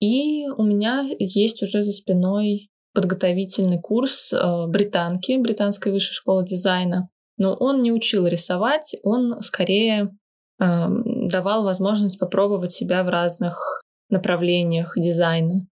И 0.00 0.46
у 0.48 0.62
меня 0.62 1.06
есть 1.18 1.62
уже 1.62 1.82
за 1.82 1.92
спиной 1.92 2.70
подготовительный 2.94 3.78
курс 3.78 4.32
э, 4.32 4.66
британки, 4.68 5.36
британской 5.36 5.92
высшей 5.92 6.14
школы 6.14 6.46
дизайна. 6.46 7.10
Но 7.36 7.52
он 7.52 7.82
не 7.82 7.92
учил 7.92 8.26
рисовать, 8.26 8.96
он 9.02 9.42
скорее 9.42 10.16
э, 10.58 10.86
давал 11.28 11.64
возможность 11.64 12.18
попробовать 12.18 12.72
себя 12.72 13.04
в 13.04 13.10
разных 13.10 13.82
направлениях 14.08 14.94
дизайна. 14.96 15.66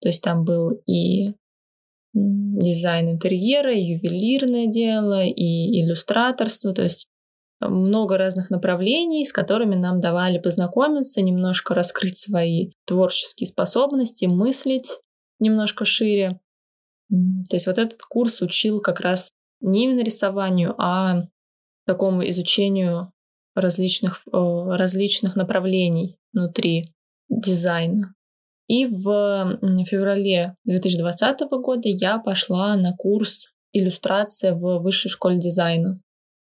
То 0.00 0.08
есть 0.08 0.22
там 0.22 0.42
был 0.46 0.70
и 0.86 1.34
дизайн 2.14 3.10
интерьера, 3.10 3.74
и 3.74 3.92
ювелирное 3.92 4.68
дело, 4.68 5.22
и 5.22 5.82
иллюстраторство, 5.82 6.72
то 6.72 6.82
есть 6.82 7.08
много 7.60 8.18
разных 8.18 8.50
направлений, 8.50 9.24
с 9.24 9.32
которыми 9.32 9.74
нам 9.74 10.00
давали 10.00 10.38
познакомиться, 10.38 11.22
немножко 11.22 11.74
раскрыть 11.74 12.18
свои 12.18 12.72
творческие 12.86 13.46
способности, 13.46 14.26
мыслить 14.26 14.98
немножко 15.38 15.84
шире. 15.84 16.40
То 17.10 17.56
есть 17.56 17.66
вот 17.66 17.78
этот 17.78 18.02
курс 18.02 18.42
учил 18.42 18.80
как 18.80 19.00
раз 19.00 19.30
не 19.60 19.84
именно 19.84 20.00
рисованию, 20.00 20.74
а 20.78 21.28
такому 21.86 22.26
изучению 22.28 23.12
различных, 23.54 24.22
различных 24.32 25.36
направлений 25.36 26.16
внутри 26.32 26.92
дизайна. 27.28 28.14
И 28.66 28.86
в 28.86 29.58
феврале 29.86 30.56
2020 30.64 31.40
года 31.62 31.88
я 31.88 32.18
пошла 32.18 32.74
на 32.76 32.94
курс 32.94 33.48
иллюстрация 33.72 34.54
в 34.54 34.78
Высшей 34.78 35.10
школе 35.10 35.38
дизайна, 35.38 36.00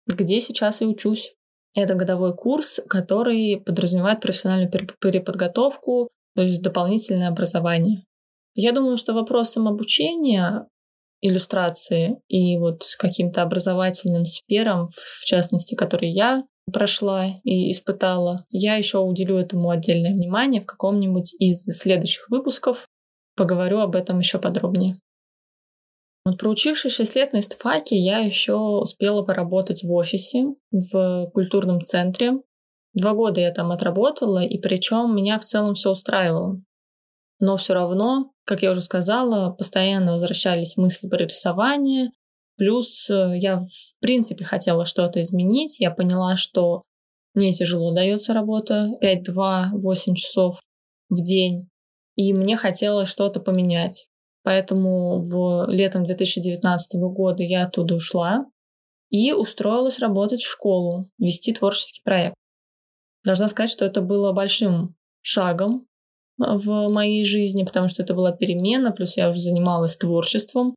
где 0.08 0.40
сейчас 0.40 0.82
и 0.82 0.86
учусь. 0.86 1.34
Это 1.76 1.96
годовой 1.96 2.36
курс, 2.36 2.80
который 2.88 3.62
подразумевает 3.66 4.22
профессиональную 4.22 4.72
переподготовку, 4.72 6.10
то 6.36 6.42
есть 6.42 6.62
дополнительное 6.62 7.28
образование. 7.28 8.06
Я 8.56 8.72
думаю, 8.72 8.98
что 8.98 9.14
вопросом 9.14 9.68
обучения 9.68 10.68
иллюстрации 11.22 12.18
и 12.28 12.58
вот 12.58 12.84
каким-то 12.98 13.42
образовательным 13.42 14.26
сферам, 14.26 14.88
в 14.90 15.26
частности, 15.26 15.76
которые 15.76 16.14
я 16.14 16.44
прошла 16.72 17.28
и 17.44 17.72
испытала. 17.72 18.46
Я 18.50 18.76
еще 18.76 19.00
уделю 19.00 19.38
этому 19.38 19.70
отдельное 19.70 20.14
внимание 20.14 20.62
в 20.62 20.66
каком-нибудь 20.66 21.36
из 21.40 21.64
следующих 21.66 22.30
выпусков. 22.30 22.88
Поговорю 23.36 23.80
об 23.80 23.96
этом 23.96 24.20
еще 24.20 24.40
подробнее. 24.40 25.00
Вот 26.26 26.40
проучившись 26.40 26.94
6 26.94 27.16
лет 27.16 27.34
на 27.34 27.40
истфаке, 27.40 27.98
я 27.98 28.20
еще 28.20 28.56
успела 28.56 29.22
поработать 29.22 29.84
в 29.84 29.94
офисе, 29.94 30.56
в 30.72 31.30
культурном 31.34 31.82
центре. 31.82 32.34
Два 32.94 33.14
года 33.14 33.42
я 33.42 33.52
там 33.52 33.72
отработала, 33.72 34.44
и 34.44 34.58
причем 34.58 35.16
меня 35.16 35.38
в 35.38 35.46
целом 35.46 35.76
все 35.76 35.92
устраивало. 35.92 36.62
Но 37.40 37.58
все 37.58 37.74
равно, 37.74 38.32
как 38.46 38.64
я 38.64 38.72
уже 38.72 38.82
сказала, 38.82 39.52
постоянно 39.52 40.14
возвращались 40.14 40.78
мысли 40.78 41.08
про 41.08 41.26
рисование, 41.26 42.12
Плюс 42.58 43.10
э, 43.10 43.34
я, 43.38 43.66
в 43.66 44.00
принципе, 44.00 44.46
хотела 44.46 44.86
что-то 44.86 45.22
изменить. 45.22 45.80
Я 45.80 45.92
поняла, 45.92 46.36
что 46.36 46.84
Мне 47.34 47.52
тяжело 47.52 47.94
дается 47.94 48.34
работа 48.34 48.92
5-2-8 49.04 50.16
часов 50.16 50.62
в 51.10 51.22
день. 51.22 51.70
И 52.16 52.34
мне 52.34 52.56
хотелось 52.56 53.10
что-то 53.10 53.42
поменять. 53.42 54.08
Поэтому 54.46 55.22
в 55.22 55.66
летом 55.72 56.06
2019 56.06 57.02
года 57.02 57.42
я 57.42 57.66
оттуда 57.66 57.96
ушла 57.96 58.46
и 59.10 59.34
устроилась 59.34 59.98
работать 59.98 60.42
в 60.42 60.48
школу, 60.52 61.10
вести 61.18 61.52
творческий 61.52 62.02
проект. 62.04 62.36
Должна 63.24 63.48
сказать, 63.48 63.72
что 63.72 63.86
это 63.86 64.02
было 64.02 64.34
большим 64.34 64.96
шагом 65.22 65.88
в 66.38 66.90
моей 66.90 67.26
жизни, 67.26 67.64
потому 67.64 67.88
что 67.88 68.04
это 68.04 68.14
была 68.14 68.32
перемена, 68.34 68.92
плюс 68.92 69.18
я 69.18 69.30
уже 69.30 69.40
занималась 69.40 69.98
творчеством. 69.98 70.76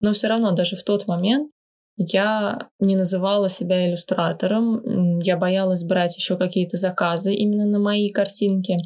Но 0.00 0.12
все 0.12 0.28
равно 0.28 0.52
даже 0.52 0.76
в 0.76 0.84
тот 0.84 1.08
момент 1.08 1.50
я 1.96 2.68
не 2.78 2.94
называла 2.94 3.48
себя 3.48 3.88
иллюстратором, 3.88 5.18
я 5.18 5.36
боялась 5.36 5.82
брать 5.82 6.16
еще 6.16 6.36
какие-то 6.36 6.76
заказы 6.76 7.34
именно 7.34 7.66
на 7.66 7.80
мои 7.80 8.10
картинки. 8.10 8.76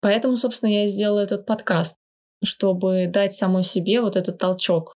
Поэтому, 0.00 0.34
собственно, 0.34 0.70
я 0.70 0.84
и 0.86 0.88
сделала 0.88 1.20
этот 1.20 1.46
подкаст, 1.46 1.94
чтобы 2.42 3.06
дать 3.06 3.32
самой 3.32 3.62
себе 3.62 4.00
вот 4.00 4.16
этот 4.16 4.38
толчок, 4.38 4.94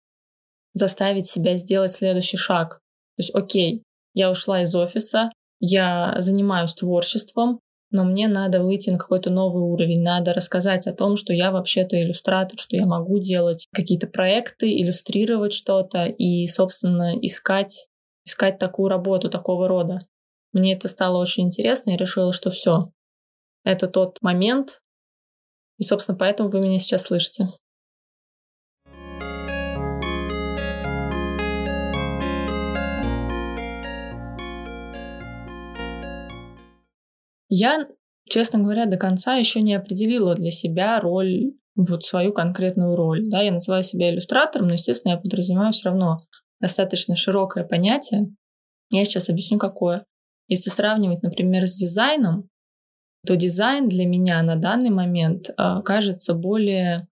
заставить 0.73 1.27
себя 1.27 1.55
сделать 1.55 1.91
следующий 1.91 2.37
шаг. 2.37 2.79
То 3.17 3.23
есть, 3.23 3.35
окей, 3.35 3.83
я 4.13 4.29
ушла 4.29 4.61
из 4.61 4.73
офиса, 4.75 5.31
я 5.59 6.15
занимаюсь 6.17 6.73
творчеством, 6.73 7.59
но 7.91 8.03
мне 8.03 8.27
надо 8.27 8.61
выйти 8.61 8.91
на 8.91 8.97
какой-то 8.97 9.31
новый 9.31 9.63
уровень, 9.63 10.03
надо 10.03 10.33
рассказать 10.33 10.85
о 10.87 10.93
том, 10.93 11.15
что 11.15 11.33
я 11.33 11.51
вообще-то 11.51 11.99
иллюстратор, 11.99 12.59
что 12.59 12.75
я 12.77 12.85
могу 12.85 13.19
делать 13.19 13.65
какие-то 13.73 14.07
проекты, 14.07 14.71
иллюстрировать 14.77 15.53
что-то 15.53 16.05
и, 16.05 16.45
собственно, 16.47 17.17
искать, 17.19 17.87
искать 18.25 18.59
такую 18.59 18.89
работу 18.89 19.29
такого 19.29 19.67
рода. 19.67 19.99
Мне 20.53 20.73
это 20.73 20.87
стало 20.87 21.17
очень 21.17 21.45
интересно, 21.45 21.91
и 21.91 21.97
решила, 21.97 22.31
что 22.31 22.51
все, 22.51 22.91
это 23.63 23.87
тот 23.87 24.17
момент, 24.21 24.79
и, 25.79 25.83
собственно, 25.83 26.17
поэтому 26.17 26.49
вы 26.49 26.59
меня 26.59 26.77
сейчас 26.77 27.03
слышите. 27.03 27.49
Я, 37.51 37.87
честно 38.29 38.59
говоря, 38.59 38.85
до 38.85 38.97
конца 38.97 39.35
еще 39.35 39.61
не 39.61 39.73
определила 39.73 40.35
для 40.35 40.51
себя 40.51 40.99
роль, 40.99 41.53
вот 41.75 42.03
свою 42.03 42.33
конкретную 42.33 42.95
роль. 42.95 43.27
Да, 43.29 43.41
я 43.41 43.51
называю 43.51 43.81
себя 43.81 44.11
иллюстратором, 44.11 44.67
но, 44.67 44.73
естественно, 44.73 45.13
я 45.13 45.17
подразумеваю 45.17 45.71
все 45.71 45.89
равно 45.89 46.17
достаточно 46.61 47.15
широкое 47.15 47.63
понятие. 47.63 48.35
Я 48.91 49.05
сейчас 49.05 49.29
объясню, 49.29 49.57
какое. 49.57 50.03
Если 50.47 50.69
сравнивать, 50.69 51.23
например, 51.23 51.65
с 51.65 51.75
дизайном, 51.75 52.49
то 53.25 53.35
дизайн 53.35 53.89
для 53.89 54.05
меня 54.05 54.41
на 54.43 54.55
данный 54.55 54.89
момент 54.89 55.49
э, 55.49 55.81
кажется 55.83 56.33
более, 56.33 57.07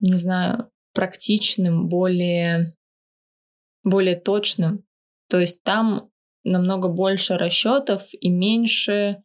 не 0.00 0.16
знаю, 0.16 0.70
практичным, 0.92 1.88
более, 1.88 2.74
более 3.84 4.16
точным. 4.16 4.84
То 5.28 5.38
есть 5.38 5.62
там 5.62 6.10
намного 6.44 6.88
больше 6.88 7.36
расчетов 7.36 8.08
и 8.12 8.28
меньше 8.28 9.22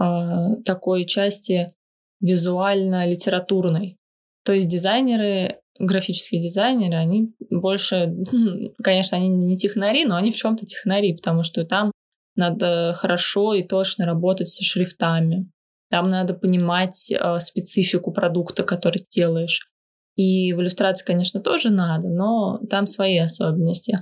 э, 0.00 0.42
такой 0.64 1.04
части 1.04 1.74
визуально-литературной. 2.20 3.98
То 4.44 4.52
есть 4.52 4.68
дизайнеры, 4.68 5.60
графические 5.78 6.40
дизайнеры, 6.40 6.96
они 6.96 7.34
больше, 7.50 8.14
конечно, 8.82 9.18
они 9.18 9.28
не 9.28 9.56
технари, 9.56 10.04
но 10.04 10.16
они 10.16 10.30
в 10.30 10.36
чем-то 10.36 10.64
технари, 10.64 11.16
потому 11.16 11.42
что 11.42 11.64
там 11.64 11.90
надо 12.36 12.94
хорошо 12.96 13.54
и 13.54 13.62
точно 13.62 14.06
работать 14.06 14.48
со 14.48 14.64
шрифтами. 14.64 15.50
Там 15.90 16.08
надо 16.08 16.34
понимать 16.34 17.10
э, 17.10 17.40
специфику 17.40 18.12
продукта, 18.12 18.62
который 18.62 19.04
делаешь. 19.10 19.68
И 20.16 20.52
в 20.52 20.60
иллюстрации, 20.60 21.04
конечно, 21.04 21.40
тоже 21.40 21.70
надо, 21.70 22.08
но 22.08 22.60
там 22.68 22.86
свои 22.86 23.18
особенности. 23.18 23.98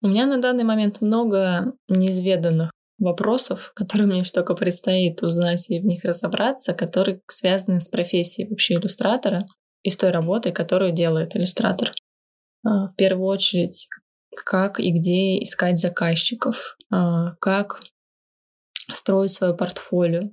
У 0.00 0.06
меня 0.06 0.26
на 0.26 0.38
данный 0.38 0.64
момент 0.64 1.00
много 1.00 1.72
неизведанных 1.88 2.70
вопросов, 2.98 3.72
которые 3.74 4.06
мне 4.06 4.20
еще 4.20 4.32
только 4.32 4.54
предстоит 4.54 5.22
узнать 5.22 5.68
и 5.70 5.80
в 5.80 5.84
них 5.84 6.04
разобраться, 6.04 6.74
которые 6.74 7.20
связаны 7.28 7.80
с 7.80 7.88
профессией 7.88 8.48
вообще 8.48 8.74
иллюстратора 8.74 9.46
и 9.82 9.90
с 9.90 9.96
той 9.96 10.10
работой, 10.10 10.52
которую 10.52 10.92
делает 10.92 11.36
иллюстратор. 11.36 11.92
А, 12.64 12.88
в 12.88 12.96
первую 12.96 13.26
очередь, 13.26 13.88
как 14.44 14.80
и 14.80 14.90
где 14.90 15.42
искать 15.42 15.78
заказчиков, 15.78 16.76
а, 16.90 17.34
как 17.40 17.82
строить 18.90 19.32
свое 19.32 19.54
портфолио, 19.54 20.30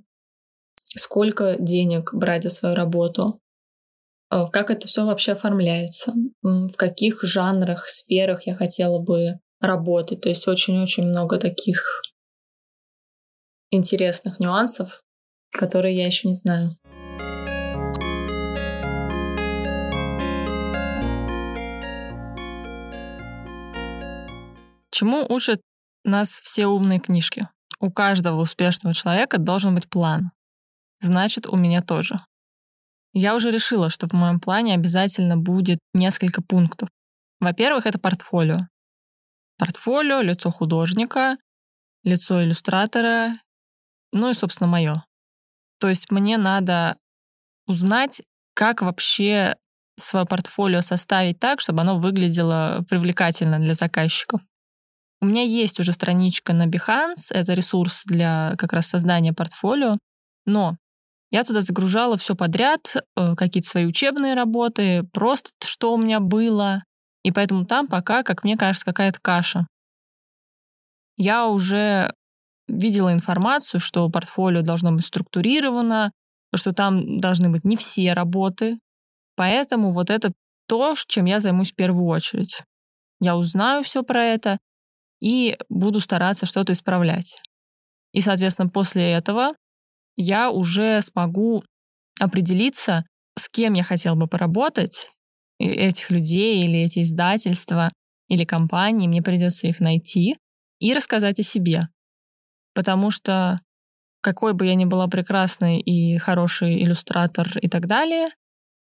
сколько 0.74 1.56
денег 1.58 2.14
брать 2.14 2.44
за 2.44 2.50
свою 2.50 2.74
работу, 2.74 3.40
а, 4.30 4.48
как 4.48 4.70
это 4.70 4.86
все 4.86 5.04
вообще 5.04 5.32
оформляется, 5.32 6.14
в 6.42 6.76
каких 6.76 7.22
жанрах, 7.22 7.88
сферах 7.88 8.46
я 8.46 8.54
хотела 8.54 8.98
бы 8.98 9.40
работать. 9.60 10.20
То 10.22 10.28
есть 10.28 10.46
очень-очень 10.48 11.04
много 11.04 11.38
таких 11.38 12.02
интересных 13.72 14.38
нюансов, 14.38 15.02
которые 15.50 15.96
я 15.96 16.06
еще 16.06 16.28
не 16.28 16.34
знаю. 16.34 16.76
Чему 24.90 25.26
учат 25.28 25.60
нас 26.04 26.28
все 26.28 26.66
умные 26.66 27.00
книжки? 27.00 27.48
У 27.80 27.90
каждого 27.90 28.40
успешного 28.40 28.94
человека 28.94 29.38
должен 29.38 29.74
быть 29.74 29.88
план. 29.88 30.30
Значит, 31.00 31.48
у 31.48 31.56
меня 31.56 31.80
тоже. 31.82 32.16
Я 33.12 33.34
уже 33.34 33.50
решила, 33.50 33.90
что 33.90 34.06
в 34.06 34.12
моем 34.12 34.38
плане 34.38 34.74
обязательно 34.74 35.36
будет 35.36 35.78
несколько 35.92 36.42
пунктов. 36.42 36.88
Во-первых, 37.40 37.86
это 37.86 37.98
портфолио. 37.98 38.68
Портфолио, 39.58 40.20
лицо 40.20 40.50
художника, 40.50 41.36
лицо 42.04 42.42
иллюстратора, 42.42 43.38
ну 44.12 44.30
и, 44.30 44.34
собственно, 44.34 44.68
мое. 44.68 45.04
То 45.80 45.88
есть 45.88 46.10
мне 46.10 46.38
надо 46.38 46.96
узнать, 47.66 48.22
как 48.54 48.82
вообще 48.82 49.56
свое 49.98 50.26
портфолио 50.26 50.80
составить 50.80 51.38
так, 51.38 51.60
чтобы 51.60 51.80
оно 51.80 51.98
выглядело 51.98 52.84
привлекательно 52.88 53.58
для 53.58 53.74
заказчиков. 53.74 54.40
У 55.20 55.26
меня 55.26 55.42
есть 55.42 55.78
уже 55.78 55.92
страничка 55.92 56.52
на 56.52 56.66
Behance, 56.66 57.30
это 57.30 57.52
ресурс 57.52 58.02
для 58.04 58.54
как 58.58 58.72
раз 58.72 58.88
создания 58.88 59.32
портфолио, 59.32 59.98
но 60.46 60.76
я 61.30 61.44
туда 61.44 61.60
загружала 61.60 62.16
все 62.16 62.34
подряд, 62.34 62.96
э, 63.16 63.34
какие-то 63.36 63.68
свои 63.68 63.86
учебные 63.86 64.34
работы, 64.34 65.04
просто 65.12 65.50
что 65.62 65.94
у 65.94 65.96
меня 65.96 66.20
было, 66.20 66.82
и 67.22 67.30
поэтому 67.30 67.64
там 67.64 67.86
пока, 67.86 68.22
как 68.22 68.44
мне 68.44 68.56
кажется, 68.56 68.84
какая-то 68.84 69.20
каша. 69.20 69.66
Я 71.16 71.46
уже 71.46 72.12
видела 72.68 73.12
информацию, 73.12 73.80
что 73.80 74.08
портфолио 74.08 74.62
должно 74.62 74.92
быть 74.92 75.04
структурировано, 75.04 76.12
что 76.54 76.72
там 76.72 77.18
должны 77.18 77.48
быть 77.50 77.64
не 77.64 77.76
все 77.76 78.12
работы. 78.12 78.78
Поэтому 79.36 79.90
вот 79.90 80.10
это 80.10 80.32
то, 80.66 80.94
чем 81.06 81.24
я 81.24 81.40
займусь 81.40 81.72
в 81.72 81.74
первую 81.74 82.06
очередь. 82.06 82.62
Я 83.20 83.36
узнаю 83.36 83.82
все 83.82 84.02
про 84.02 84.24
это 84.24 84.58
и 85.20 85.56
буду 85.68 86.00
стараться 86.00 86.46
что-то 86.46 86.72
исправлять. 86.72 87.40
И, 88.12 88.20
соответственно, 88.20 88.68
после 88.68 89.12
этого 89.12 89.54
я 90.16 90.50
уже 90.50 91.00
смогу 91.00 91.64
определиться, 92.20 93.06
с 93.38 93.48
кем 93.48 93.74
я 93.74 93.84
хотел 93.84 94.16
бы 94.16 94.26
поработать, 94.26 95.08
этих 95.58 96.10
людей 96.10 96.62
или 96.64 96.80
эти 96.80 97.02
издательства 97.02 97.90
или 98.28 98.44
компании, 98.44 99.08
мне 99.08 99.22
придется 99.22 99.66
их 99.66 99.80
найти 99.80 100.36
и 100.78 100.94
рассказать 100.94 101.38
о 101.38 101.42
себе. 101.42 101.88
Потому 102.74 103.10
что 103.10 103.60
какой 104.22 104.54
бы 104.54 104.66
я 104.66 104.74
ни 104.74 104.84
была 104.84 105.08
прекрасной 105.08 105.80
и 105.80 106.16
хороший 106.18 106.82
иллюстратор 106.82 107.58
и 107.58 107.68
так 107.68 107.86
далее, 107.86 108.30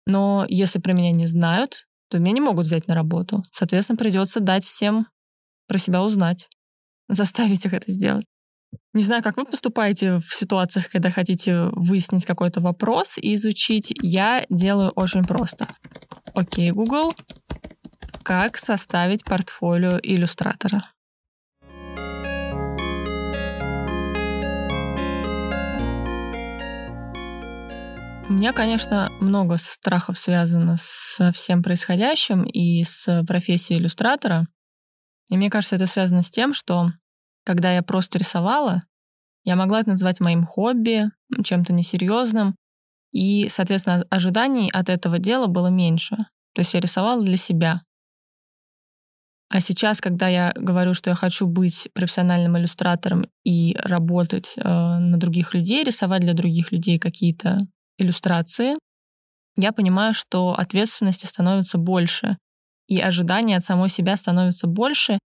но 0.07 0.47
если 0.49 0.79
про 0.79 0.93
меня 0.93 1.11
не 1.11 1.27
знают, 1.27 1.87
то 2.09 2.19
меня 2.19 2.33
не 2.33 2.41
могут 2.41 2.67
взять 2.67 2.87
на 2.87 2.95
работу. 2.95 3.43
Соответственно, 3.51 3.97
придется 3.97 4.41
дать 4.41 4.65
всем 4.65 5.07
про 5.67 5.79
себя 5.79 6.03
узнать, 6.03 6.49
заставить 7.09 7.67
их 7.67 7.75
это 7.75 7.91
сделать. 7.91 8.25
Не 8.95 9.03
знаю, 9.03 9.23
как 9.23 9.37
вы 9.37 9.45
поступаете 9.45 10.19
в 10.19 10.35
ситуациях, 10.35 10.89
когда 10.89 11.11
хотите 11.11 11.69
выяснить 11.73 12.25
какой-то 12.25 12.61
вопрос 12.61 13.19
и 13.19 13.35
изучить. 13.35 13.93
Я 14.01 14.47
делаю 14.49 14.91
очень 14.91 15.23
просто. 15.23 15.67
Окей, 16.35 16.71
Google, 16.71 17.13
как 18.23 18.57
составить 18.57 19.25
портфолио 19.25 19.99
иллюстратора? 20.03 20.83
Меня, 28.37 28.53
конечно, 28.53 29.11
много 29.19 29.57
страхов 29.57 30.19
связано 30.19 30.77
со 30.79 31.33
всем 31.33 31.63
происходящим 31.63 32.43
и 32.43 32.85
с 32.85 33.25
профессией 33.27 33.81
иллюстратора. 33.81 34.47
И 35.31 35.39
мне 35.39 35.49
кажется, 35.49 35.77
это 35.77 35.87
связано 35.87 36.21
с 36.21 36.29
тем, 36.29 36.53
что 36.53 36.93
когда 37.47 37.73
я 37.73 37.83
просто 37.83 38.19
рисовала, 38.19 38.83
я 39.45 39.57
могла 39.57 39.81
это 39.81 39.89
назвать 39.89 40.21
моим 40.21 40.45
хобби, 40.45 41.07
чем-то 41.43 41.73
несерьезным, 41.73 42.57
и, 43.11 43.49
соответственно, 43.49 44.05
ожиданий 44.11 44.71
от 44.71 44.91
этого 44.91 45.19
дела 45.19 45.47
было 45.47 45.69
меньше. 45.69 46.17
То 46.55 46.61
есть 46.61 46.75
я 46.75 46.81
рисовала 46.81 47.25
для 47.25 47.39
себя. 47.39 47.81
А 49.49 49.61
сейчас, 49.61 50.03
когда 50.03 50.29
я 50.29 50.53
говорю, 50.55 50.93
что 50.93 51.09
я 51.09 51.17
хочу 51.17 51.47
быть 51.47 51.89
профессиональным 51.95 52.59
иллюстратором 52.59 53.31
и 53.45 53.79
работать 53.83 54.55
э, 54.59 54.63
на 54.63 55.17
других 55.17 55.55
людей, 55.55 55.85
рисовать 55.85 56.21
для 56.21 56.35
других 56.35 56.71
людей 56.71 56.99
какие-то 56.99 57.61
иллюстрации, 57.99 58.77
я 59.57 59.73
понимаю, 59.73 60.13
что 60.13 60.53
ответственности 60.53 61.27
становится 61.27 61.79
больше, 61.79 62.37
и 62.89 63.01
ожидания 63.01 63.57
от 63.57 63.63
самой 63.63 63.89
себя 63.89 64.17
становятся 64.17 64.67
больше, 64.67 65.19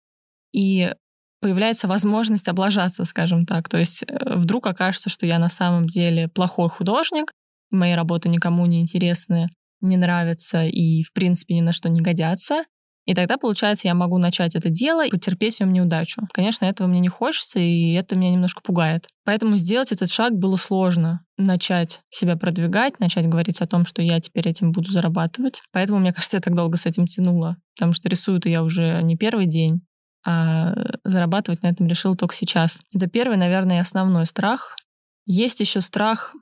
и 0.53 0.93
появляется 1.41 1.87
возможность 1.87 2.47
облажаться, 2.47 3.03
скажем 3.03 3.45
так. 3.45 3.67
То 3.67 3.77
есть 3.77 4.03
э, 4.07 4.35
вдруг 4.35 4.67
окажется, 4.67 5.09
что 5.09 5.25
я 5.25 5.39
на 5.39 5.49
самом 5.49 5.87
деле 5.87 6.27
плохой 6.27 6.69
художник, 6.69 7.31
мои 7.71 7.93
работы 7.93 8.29
никому 8.29 8.65
не 8.65 8.79
интересны, 8.79 9.49
не 9.81 9.97
нравятся 9.97 10.63
и, 10.63 11.03
в 11.03 11.11
принципе, 11.13 11.55
ни 11.55 11.61
на 11.61 11.73
что 11.73 11.89
не 11.89 12.01
годятся. 12.01 12.63
И 13.11 13.13
тогда, 13.13 13.37
получается, 13.37 13.89
я 13.89 13.93
могу 13.93 14.17
начать 14.17 14.55
это 14.55 14.69
дело 14.69 15.05
и 15.05 15.09
потерпеть 15.09 15.57
в 15.57 15.59
нем 15.59 15.73
неудачу. 15.73 16.29
Конечно, 16.31 16.63
этого 16.63 16.87
мне 16.87 17.01
не 17.01 17.09
хочется, 17.09 17.59
и 17.59 17.91
это 17.91 18.15
меня 18.15 18.31
немножко 18.31 18.61
пугает. 18.61 19.05
Поэтому 19.25 19.57
сделать 19.57 19.91
этот 19.91 20.09
шаг 20.09 20.31
было 20.31 20.55
сложно. 20.55 21.19
Начать 21.37 22.03
себя 22.09 22.37
продвигать, 22.37 23.01
начать 23.01 23.27
говорить 23.27 23.59
о 23.59 23.67
том, 23.67 23.83
что 23.83 24.01
я 24.01 24.21
теперь 24.21 24.47
этим 24.47 24.71
буду 24.71 24.89
зарабатывать. 24.91 25.61
Поэтому, 25.73 25.99
мне 25.99 26.13
кажется, 26.13 26.37
я 26.37 26.41
так 26.41 26.55
долго 26.55 26.77
с 26.77 26.85
этим 26.85 27.05
тянула. 27.05 27.57
Потому 27.75 27.91
что 27.91 28.07
рисую-то 28.07 28.47
я 28.47 28.63
уже 28.63 29.01
не 29.01 29.17
первый 29.17 29.45
день, 29.45 29.81
а 30.25 30.73
зарабатывать 31.03 31.63
на 31.63 31.67
этом 31.67 31.87
решил 31.87 32.15
только 32.15 32.33
сейчас. 32.33 32.79
Это 32.95 33.07
первый, 33.07 33.35
наверное, 33.35 33.81
основной 33.81 34.25
страх. 34.25 34.77
Есть 35.25 35.59
еще 35.59 35.81
страх 35.81 36.33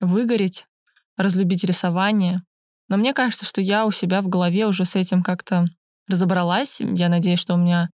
выгореть, 0.00 0.66
разлюбить 1.16 1.62
рисование. 1.62 2.42
Но 2.88 2.96
мне 2.96 3.14
кажется, 3.14 3.44
что 3.44 3.60
я 3.60 3.86
у 3.86 3.92
себя 3.92 4.22
в 4.22 4.28
голове 4.28 4.66
уже 4.66 4.84
с 4.84 4.96
этим 4.96 5.22
как-то 5.22 5.66
разобралась. 6.10 6.80
Я 6.80 7.08
надеюсь, 7.08 7.38
что 7.38 7.54
у 7.54 7.56
меня, 7.56 7.88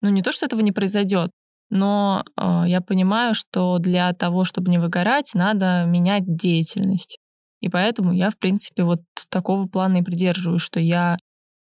ну 0.00 0.10
не 0.10 0.22
то, 0.22 0.32
что 0.32 0.46
этого 0.46 0.60
не 0.60 0.72
произойдет, 0.72 1.30
но 1.70 2.24
э, 2.36 2.64
я 2.66 2.80
понимаю, 2.80 3.34
что 3.34 3.78
для 3.78 4.12
того, 4.12 4.44
чтобы 4.44 4.70
не 4.70 4.78
выгорать, 4.78 5.32
надо 5.34 5.84
менять 5.86 6.24
деятельность. 6.26 7.18
И 7.60 7.68
поэтому 7.68 8.12
я, 8.12 8.30
в 8.30 8.38
принципе, 8.38 8.82
вот 8.82 9.00
такого 9.30 9.66
плана 9.66 9.98
и 9.98 10.02
придерживаюсь, 10.02 10.60
что 10.60 10.80
я 10.80 11.16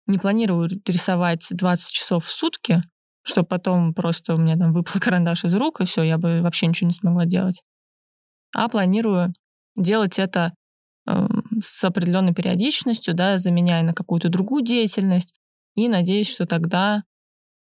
не 0.08 0.18
планирую 0.18 0.70
рисовать 0.88 1.48
20 1.52 1.92
часов 1.92 2.26
в 2.26 2.32
сутки, 2.32 2.82
чтобы 3.22 3.48
потом 3.48 3.94
просто 3.94 4.34
у 4.34 4.38
меня 4.38 4.56
там 4.58 4.74
выпал 4.74 4.94
карандаш 5.00 5.46
из 5.46 5.54
рук, 5.56 5.82
и 5.82 5.86
все, 5.86 6.04
я 6.04 6.18
бы 6.18 6.42
вообще 6.42 6.68
ничего 6.68 6.88
не 6.88 6.94
смогла 6.94 7.26
делать. 7.26 7.62
А 8.56 8.68
планирую 8.68 9.34
делать 9.76 10.18
это 10.18 10.54
э, 11.08 11.28
с 11.62 11.84
определенной 11.84 12.34
периодичностью, 12.34 13.14
да, 13.14 13.38
заменяя 13.38 13.84
на 13.84 13.94
какую-то 13.94 14.30
другую 14.30 14.64
деятельность, 14.64 15.34
и 15.76 15.88
надеюсь, 15.88 16.30
что 16.30 16.46
тогда 16.46 17.04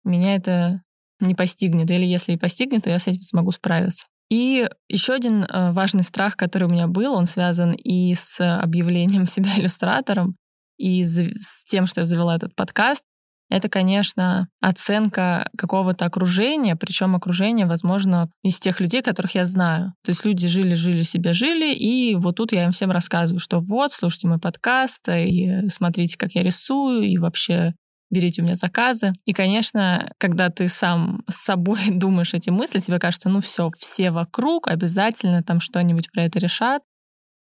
меня 0.04 0.36
это 0.36 0.82
не 1.19 1.36
постигнет, 1.36 1.91
или 1.91 2.06
если 2.06 2.34
и 2.34 2.38
постигнет, 2.38 2.84
то 2.84 2.89
я 2.89 3.00
с 3.00 3.08
этим 3.08 3.22
смогу 3.22 3.52
справиться. 3.52 4.08
И 4.30 4.69
еще 4.88 5.13
один 5.13 5.43
э, 5.43 5.72
важный 5.72 6.04
страх, 6.04 6.38
который 6.38 6.65
у 6.65 6.72
меня 6.72 6.88
был, 6.88 7.15
он 7.15 7.26
связан 7.26 7.74
и 7.74 8.13
с 8.13 8.60
объявлением 8.60 9.26
себя 9.26 9.52
иллюстратором, 9.58 10.36
и 10.78 11.04
с 11.04 11.63
тем, 11.65 11.86
что 11.86 12.02
я 12.02 12.06
завела 12.06 12.36
этот 12.36 12.56
подкаст, 12.56 13.04
это, 13.50 13.67
конечно, 13.67 14.48
оценка 14.62 15.50
какого-то 15.58 16.06
окружения, 16.06 16.76
причем 16.76 17.15
окружение, 17.15 17.65
возможно, 17.65 18.30
из 18.43 18.60
тех 18.60 18.80
людей, 18.80 19.02
которых 19.02 19.34
я 19.34 19.45
знаю. 19.45 19.93
То 20.04 20.12
есть 20.12 20.24
люди 20.24 20.48
жили, 20.48 20.76
жили 20.76 21.02
себе, 21.02 21.34
жили, 21.34 21.74
и 21.74 22.15
вот 22.15 22.36
тут 22.36 22.52
я 22.52 22.65
им 22.65 22.72
всем 22.72 22.91
рассказываю, 22.91 23.39
что 23.39 23.60
вот, 23.60 23.91
слушайте 23.91 24.28
мой 24.28 24.39
подкаст, 24.39 25.10
и 25.10 25.67
смотрите, 25.67 26.15
как 26.17 26.34
я 26.34 26.43
рисую, 26.43 27.02
и 27.02 27.17
вообще 27.17 27.74
берите 28.10 28.41
у 28.41 28.45
меня 28.45 28.56
заказы. 28.56 29.13
И, 29.26 29.34
конечно, 29.34 30.12
когда 30.17 30.50
ты 30.50 30.67
сам 30.67 31.24
с 31.28 31.36
собой 31.36 31.80
думаешь 31.91 32.34
эти 32.34 32.50
мысли, 32.50 32.80
тебе 32.80 33.00
кажется, 33.00 33.30
ну 33.30 33.39
все, 33.39 33.69
все 33.78 34.12
вокруг 34.12 34.67
обязательно 34.67 35.43
там 35.43 35.60
что-нибудь 35.60 36.12
про 36.12 36.24
это 36.24 36.39
решат, 36.39 36.82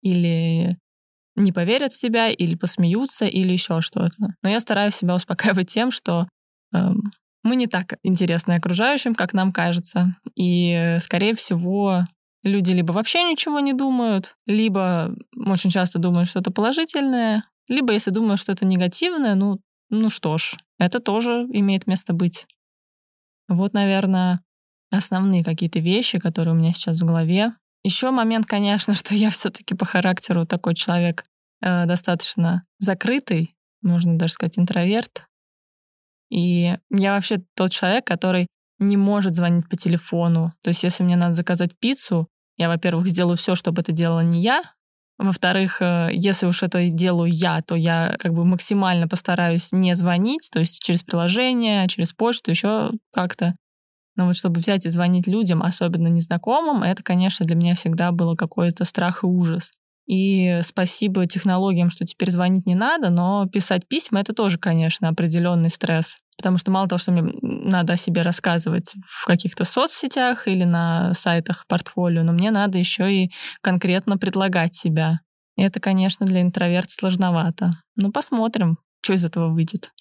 или 0.01 0.77
не 1.35 1.51
поверят 1.51 1.91
в 1.91 1.99
себя, 1.99 2.29
или 2.29 2.55
посмеются, 2.55 3.25
или 3.25 3.51
еще 3.51 3.81
что-то. 3.81 4.35
Но 4.43 4.49
я 4.49 4.59
стараюсь 4.59 4.95
себя 4.95 5.15
успокаивать 5.15 5.69
тем, 5.69 5.91
что 5.91 6.27
эм, 6.73 7.11
мы 7.43 7.55
не 7.55 7.67
так 7.67 7.95
интересны 8.03 8.53
окружающим, 8.53 9.15
как 9.15 9.33
нам 9.33 9.53
кажется. 9.53 10.15
И, 10.35 10.97
скорее 10.99 11.33
всего, 11.35 12.05
люди 12.43 12.71
либо 12.71 12.91
вообще 12.91 13.23
ничего 13.23 13.59
не 13.59 13.73
думают, 13.73 14.35
либо 14.45 15.15
очень 15.35 15.69
часто 15.69 15.99
думают 15.99 16.27
что-то 16.27 16.51
положительное, 16.51 17.43
либо 17.67 17.93
если 17.93 18.11
думают 18.11 18.39
что-то 18.39 18.65
негативное, 18.65 19.35
ну, 19.35 19.59
ну 19.89 20.09
что 20.09 20.37
ж, 20.37 20.55
это 20.77 20.99
тоже 20.99 21.47
имеет 21.51 21.87
место 21.87 22.13
быть. 22.13 22.45
Вот, 23.47 23.73
наверное, 23.73 24.41
основные 24.91 25.43
какие-то 25.43 25.79
вещи, 25.79 26.19
которые 26.19 26.53
у 26.53 26.57
меня 26.57 26.73
сейчас 26.73 27.01
в 27.01 27.05
голове. 27.05 27.53
Еще 27.83 28.11
момент, 28.11 28.45
конечно, 28.45 28.93
что 28.95 29.15
я 29.15 29.29
все-таки 29.29 29.75
по 29.75 29.85
характеру 29.85 30.45
такой 30.45 30.75
человек 30.75 31.25
э, 31.61 31.85
достаточно 31.85 32.63
закрытый, 32.77 33.55
можно 33.81 34.17
даже 34.17 34.33
сказать 34.33 34.59
интроверт. 34.59 35.25
И 36.29 36.77
я 36.91 37.13
вообще 37.13 37.41
тот 37.55 37.71
человек, 37.71 38.05
который 38.05 38.47
не 38.77 38.97
может 38.97 39.35
звонить 39.35 39.67
по 39.67 39.75
телефону. 39.75 40.53
То 40.61 40.69
есть, 40.69 40.83
если 40.83 41.03
мне 41.03 41.15
надо 41.15 41.33
заказать 41.33 41.77
пиццу, 41.79 42.27
я, 42.57 42.67
во-первых, 42.67 43.07
сделаю 43.07 43.37
все, 43.37 43.55
чтобы 43.55 43.81
это 43.81 43.91
делала 43.91 44.21
не 44.21 44.41
я, 44.41 44.61
во-вторых, 45.25 45.81
э, 45.81 46.09
если 46.13 46.45
уж 46.47 46.63
это 46.63 46.89
делаю 46.89 47.31
я, 47.31 47.61
то 47.61 47.75
я 47.75 48.15
как 48.19 48.33
бы 48.33 48.45
максимально 48.45 49.07
постараюсь 49.07 49.71
не 49.73 49.93
звонить, 49.95 50.49
то 50.51 50.59
есть 50.59 50.79
через 50.81 51.03
приложение, 51.03 51.87
через 51.87 52.13
почту, 52.13 52.51
еще 52.51 52.91
как-то. 53.13 53.55
Но 54.17 54.27
вот 54.27 54.35
чтобы 54.35 54.57
взять 54.57 54.85
и 54.85 54.89
звонить 54.89 55.27
людям, 55.27 55.63
особенно 55.63 56.07
незнакомым, 56.07 56.83
это, 56.83 57.03
конечно, 57.03 57.45
для 57.45 57.55
меня 57.55 57.75
всегда 57.75 58.11
было 58.11 58.35
какой-то 58.35 58.85
страх 58.85 59.23
и 59.23 59.27
ужас. 59.27 59.71
И 60.09 60.61
спасибо 60.63 61.27
технологиям, 61.27 61.91
что 61.91 62.03
теперь 62.03 62.31
звонить 62.31 62.65
не 62.65 62.73
надо, 62.73 63.11
но 63.11 63.47
писать 63.47 63.87
письма— 63.87 64.19
это 64.21 64.33
тоже, 64.33 64.57
конечно, 64.57 65.07
определенный 65.07 65.69
стресс. 65.69 66.17
Потому 66.35 66.57
что 66.57 66.71
мало 66.71 66.87
того, 66.87 66.97
что 66.97 67.11
мне 67.11 67.31
надо 67.41 67.93
о 67.93 67.97
себе 67.97 68.23
рассказывать 68.23 68.95
в 69.05 69.25
каких-то 69.27 69.65
соцсетях 69.65 70.47
или 70.47 70.63
на 70.63 71.13
сайтах 71.13 71.65
портфолио, 71.67 72.23
но 72.23 72.31
мне 72.31 72.49
надо 72.49 72.79
еще 72.79 73.13
и 73.13 73.31
конкретно 73.61 74.17
предлагать 74.17 74.73
себя. 74.73 75.19
И 75.57 75.61
это, 75.61 75.79
конечно, 75.79 76.25
для 76.25 76.41
интроверта 76.41 76.91
сложновато. 76.91 77.71
Ну, 77.95 78.11
посмотрим, 78.11 78.79
что 79.01 79.13
из 79.13 79.23
этого 79.23 79.53
выйдет. 79.53 79.91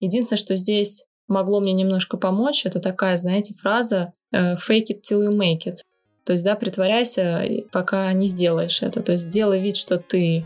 Единственное, 0.00 0.38
что 0.38 0.54
здесь 0.54 1.04
могло 1.26 1.60
мне 1.60 1.74
немножко 1.74 2.16
помочь, 2.16 2.64
это 2.64 2.80
такая, 2.80 3.18
знаете, 3.18 3.52
фраза 3.52 4.14
э, 4.32 4.54
«fake 4.54 4.92
it 4.92 5.02
till 5.06 5.28
you 5.28 5.36
make 5.36 5.66
it». 5.66 5.82
То 6.28 6.34
есть, 6.34 6.44
да, 6.44 6.56
притворяйся, 6.56 7.42
пока 7.72 8.12
не 8.12 8.26
сделаешь 8.26 8.82
это. 8.82 9.00
То 9.00 9.12
есть, 9.12 9.30
делай 9.30 9.62
вид, 9.62 9.76
что 9.76 9.96
ты 9.96 10.44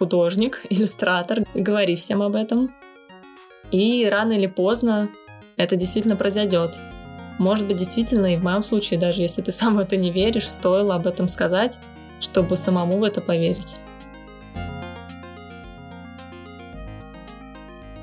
художник, 0.00 0.60
иллюстратор, 0.70 1.44
говори 1.54 1.94
всем 1.94 2.20
об 2.20 2.34
этом, 2.34 2.74
и 3.70 4.08
рано 4.10 4.32
или 4.32 4.48
поздно 4.48 5.08
это 5.56 5.76
действительно 5.76 6.16
произойдет. 6.16 6.80
Может 7.38 7.68
быть, 7.68 7.76
действительно, 7.76 8.34
и 8.34 8.36
в 8.36 8.42
моем 8.42 8.64
случае, 8.64 8.98
даже 8.98 9.22
если 9.22 9.40
ты 9.40 9.52
сам 9.52 9.76
в 9.76 9.78
это 9.78 9.96
не 9.96 10.10
веришь, 10.10 10.48
стоило 10.48 10.96
об 10.96 11.06
этом 11.06 11.28
сказать, 11.28 11.78
чтобы 12.18 12.56
самому 12.56 12.98
в 12.98 13.04
это 13.04 13.20
поверить. 13.20 13.76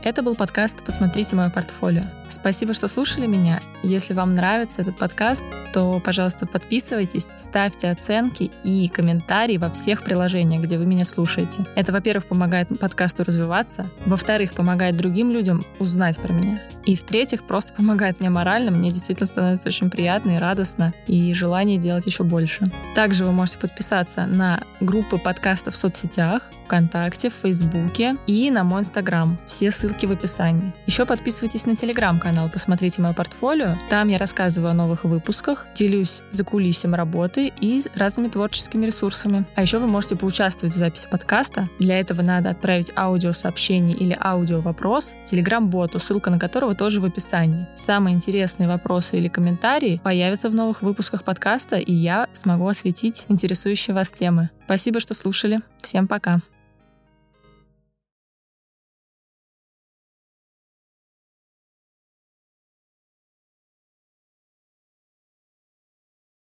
Это 0.02 0.24
был 0.24 0.36
подкаст 0.36 0.86
«Посмотрите 0.86 1.36
мое 1.36 1.50
портфолио». 1.50 2.21
Спасибо, 2.32 2.74
что 2.74 2.88
слушали 2.88 3.28
меня. 3.28 3.60
Если 3.84 4.13
вам 4.13 4.34
нравится 4.34 4.82
этот 4.82 4.98
подкаст, 4.98 5.44
то, 5.74 6.00
пожалуйста, 6.00 6.48
подписывайтесь, 6.48 7.28
ставьте 7.38 7.89
оценки 7.89 8.52
и 8.63 8.88
комментарии 8.88 9.58
во 9.58 9.70
всех 9.70 10.04
приложениях, 10.04 10.63
где 10.63 10.78
вы 10.78 10.86
меня 10.86 11.06
слушаете. 11.06 11.65
Это, 11.76 11.91
во-первых, 11.91 12.26
помогает 12.26 12.67
подкасту 12.80 13.24
развиваться, 13.24 13.88
во-вторых, 14.06 14.54
помогает 14.54 14.98
другим 14.98 15.32
людям 15.32 15.63
узнать 15.80 16.20
про 16.20 16.34
меня, 16.34 16.62
и, 16.86 16.96
в-третьих, 16.96 17.44
просто 17.44 17.74
помогает 17.74 18.20
мне 18.20 18.30
морально, 18.30 18.72
мне 18.72 18.91
действительно 18.91 19.28
становится 19.28 19.70
очень 19.70 19.89
приятно 19.89 20.32
и 20.32 20.38
радостно, 20.38 20.94
и 21.08 21.34
желание 21.34 21.78
делать 21.78 22.06
еще 22.06 22.24
больше. 22.24 22.72
Также 22.96 23.26
вы 23.26 23.32
можете 23.32 23.60
подписаться 23.60 24.26
на 24.26 24.62
группы 24.80 25.17
подкастов 25.17 25.76
в 25.76 25.78
соцсетях, 25.78 26.50
ВКонтакте, 26.65 27.30
в 27.30 27.34
Фейсбуке 27.34 28.17
и 28.28 28.50
на 28.50 28.63
мой 28.63 28.82
Инстаграм. 28.82 29.38
Все 29.46 29.72
ссылки 29.72 30.06
в 30.06 30.12
описании. 30.12 30.74
Еще 30.86 31.06
подписывайтесь 31.06 31.65
на 31.65 31.76
Телеграм 31.76 32.20
телеграм-канал 32.22 32.50
«Посмотрите 32.50 33.02
мое 33.02 33.14
портфолио». 33.14 33.74
Там 33.90 34.08
я 34.08 34.18
рассказываю 34.18 34.72
о 34.72 34.74
новых 34.74 35.04
выпусках, 35.04 35.68
делюсь 35.76 36.22
за 36.32 36.44
кулисами 36.44 36.96
работы 36.96 37.52
и 37.60 37.84
разными 37.96 38.28
творческими 38.28 38.86
ресурсами. 38.86 39.46
А 39.56 39.62
еще 39.62 39.80
вы 39.80 39.88
можете 39.88 40.16
поучаствовать 40.16 40.76
в 40.76 40.78
записи 40.78 41.08
подкаста. 41.10 41.70
Для 41.80 42.00
этого 42.00 42.22
надо 42.22 42.50
отправить 42.50 42.92
аудиосообщение 42.96 43.96
или 43.96 44.18
аудио-вопрос 44.20 45.16
телеграм-боту, 45.26 46.00
ссылка 46.00 46.30
на 46.30 46.38
которого 46.38 46.76
тоже 46.76 47.02
в 47.02 47.06
описании. 47.06 47.68
Самые 47.76 48.16
интересные 48.16 48.68
вопросы 48.68 49.18
или 49.18 49.28
комментарии 49.28 50.00
появятся 50.04 50.50
в 50.50 50.56
новых 50.56 50.82
выпусках 50.82 51.24
подкаста, 51.24 51.78
и 51.78 51.94
я 51.94 52.28
смогу 52.34 52.68
осветить 52.68 53.26
интересующие 53.28 53.96
вас 53.96 54.10
темы. 54.12 54.50
Спасибо, 54.66 55.00
что 55.00 55.14
слушали. 55.14 55.62
Всем 55.82 56.08
пока. 56.08 56.42